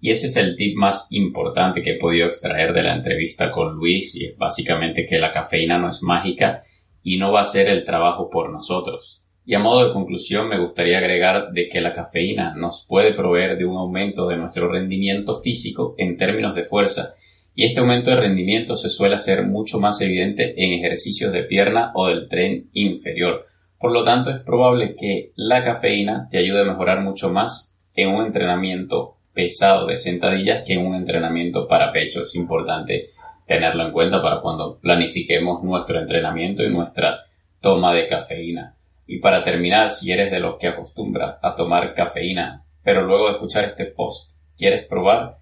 Y 0.00 0.10
ese 0.10 0.26
es 0.26 0.36
el 0.36 0.56
tip 0.56 0.76
más 0.76 1.06
importante 1.10 1.82
que 1.82 1.92
he 1.92 1.98
podido 1.98 2.26
extraer 2.26 2.72
de 2.72 2.82
la 2.82 2.94
entrevista 2.94 3.52
con 3.52 3.74
Luis 3.74 4.16
y 4.16 4.26
es 4.26 4.36
básicamente 4.36 5.06
que 5.06 5.18
la 5.18 5.30
cafeína 5.30 5.78
no 5.78 5.90
es 5.90 6.02
mágica 6.02 6.64
y 7.02 7.18
no 7.18 7.32
va 7.32 7.40
a 7.40 7.42
hacer 7.42 7.68
el 7.68 7.84
trabajo 7.84 8.30
por 8.30 8.50
nosotros. 8.50 9.22
Y 9.44 9.54
a 9.54 9.58
modo 9.58 9.86
de 9.86 9.92
conclusión 9.92 10.48
me 10.48 10.60
gustaría 10.60 10.98
agregar 10.98 11.52
de 11.52 11.68
que 11.68 11.80
la 11.80 11.92
cafeína 11.92 12.54
nos 12.54 12.86
puede 12.88 13.14
proveer 13.14 13.58
de 13.58 13.64
un 13.64 13.76
aumento 13.76 14.28
de 14.28 14.36
nuestro 14.36 14.70
rendimiento 14.70 15.40
físico 15.40 15.94
en 15.98 16.16
términos 16.16 16.54
de 16.54 16.64
fuerza 16.64 17.14
y 17.54 17.64
este 17.64 17.80
aumento 17.80 18.10
de 18.10 18.16
rendimiento 18.16 18.76
se 18.76 18.88
suele 18.88 19.16
hacer 19.16 19.44
mucho 19.44 19.80
más 19.80 20.00
evidente 20.00 20.54
en 20.56 20.72
ejercicios 20.72 21.32
de 21.32 21.42
pierna 21.42 21.92
o 21.94 22.06
del 22.06 22.28
tren 22.28 22.70
inferior. 22.72 23.46
Por 23.78 23.92
lo 23.92 24.04
tanto, 24.04 24.30
es 24.30 24.40
probable 24.40 24.94
que 24.94 25.32
la 25.36 25.62
cafeína 25.62 26.28
te 26.30 26.38
ayude 26.38 26.60
a 26.60 26.64
mejorar 26.64 27.02
mucho 27.02 27.30
más 27.30 27.76
en 27.94 28.08
un 28.08 28.24
entrenamiento 28.24 29.16
pesado 29.34 29.86
de 29.86 29.96
sentadillas 29.96 30.62
que 30.66 30.74
en 30.74 30.86
un 30.86 30.94
entrenamiento 30.94 31.66
para 31.66 31.92
pecho. 31.92 32.22
Es 32.22 32.34
importante 32.34 33.10
tenerlo 33.50 33.84
en 33.84 33.90
cuenta 33.90 34.22
para 34.22 34.40
cuando 34.40 34.78
planifiquemos 34.78 35.64
nuestro 35.64 35.98
entrenamiento 35.98 36.62
y 36.62 36.70
nuestra 36.70 37.24
toma 37.60 37.92
de 37.92 38.06
cafeína. 38.06 38.76
Y 39.08 39.18
para 39.18 39.42
terminar, 39.42 39.90
si 39.90 40.12
eres 40.12 40.30
de 40.30 40.38
los 40.38 40.56
que 40.56 40.68
acostumbra 40.68 41.40
a 41.42 41.56
tomar 41.56 41.92
cafeína, 41.92 42.64
pero 42.84 43.02
luego 43.02 43.26
de 43.26 43.32
escuchar 43.32 43.64
este 43.64 43.86
post 43.86 44.36
quieres 44.56 44.86
probar, 44.86 45.38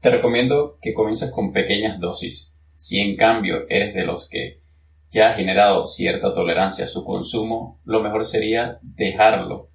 te 0.00 0.08
recomiendo 0.08 0.78
que 0.80 0.94
comiences 0.94 1.30
con 1.30 1.52
pequeñas 1.52 2.00
dosis. 2.00 2.56
Si 2.76 2.98
en 2.98 3.14
cambio 3.14 3.66
eres 3.68 3.92
de 3.92 4.06
los 4.06 4.26
que 4.26 4.62
ya 5.10 5.28
ha 5.28 5.34
generado 5.34 5.86
cierta 5.86 6.32
tolerancia 6.32 6.86
a 6.86 6.88
su 6.88 7.04
consumo, 7.04 7.78
lo 7.84 8.00
mejor 8.00 8.24
sería 8.24 8.78
dejarlo 8.80 9.68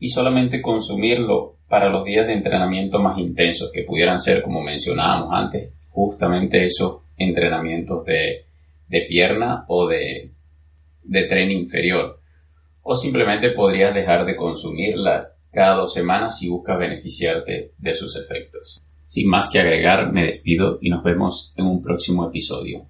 y 0.00 0.08
solamente 0.08 0.60
consumirlo 0.60 1.58
para 1.68 1.90
los 1.90 2.04
días 2.04 2.26
de 2.26 2.32
entrenamiento 2.32 2.98
más 2.98 3.18
intensos, 3.18 3.70
que 3.72 3.84
pudieran 3.84 4.18
ser, 4.18 4.42
como 4.42 4.62
mencionábamos 4.62 5.28
antes, 5.32 5.74
justamente 6.06 6.64
esos 6.64 7.02
entrenamientos 7.16 8.04
de, 8.04 8.46
pierna 9.08 9.64
o 9.68 9.86
de, 9.86 10.30
de 11.02 11.22
tren 11.24 11.50
inferior. 11.50 12.20
O 12.82 12.94
simplemente 12.94 13.50
podrías 13.50 13.94
dejar 13.94 14.24
de 14.24 14.36
consumirla 14.36 15.32
cada 15.52 15.76
dos 15.76 15.92
semanas 15.92 16.38
si 16.38 16.48
buscas 16.48 16.78
beneficiarte 16.78 17.72
de 17.76 17.94
sus 17.94 18.16
efectos. 18.16 18.82
Sin 19.00 19.28
más 19.28 19.48
que 19.50 19.60
agregar, 19.60 20.12
me 20.12 20.26
despido 20.26 20.78
y 20.80 20.90
nos 20.90 21.02
vemos 21.02 21.52
en 21.56 21.66
un 21.66 21.82
próximo 21.82 22.26
episodio. 22.28 22.86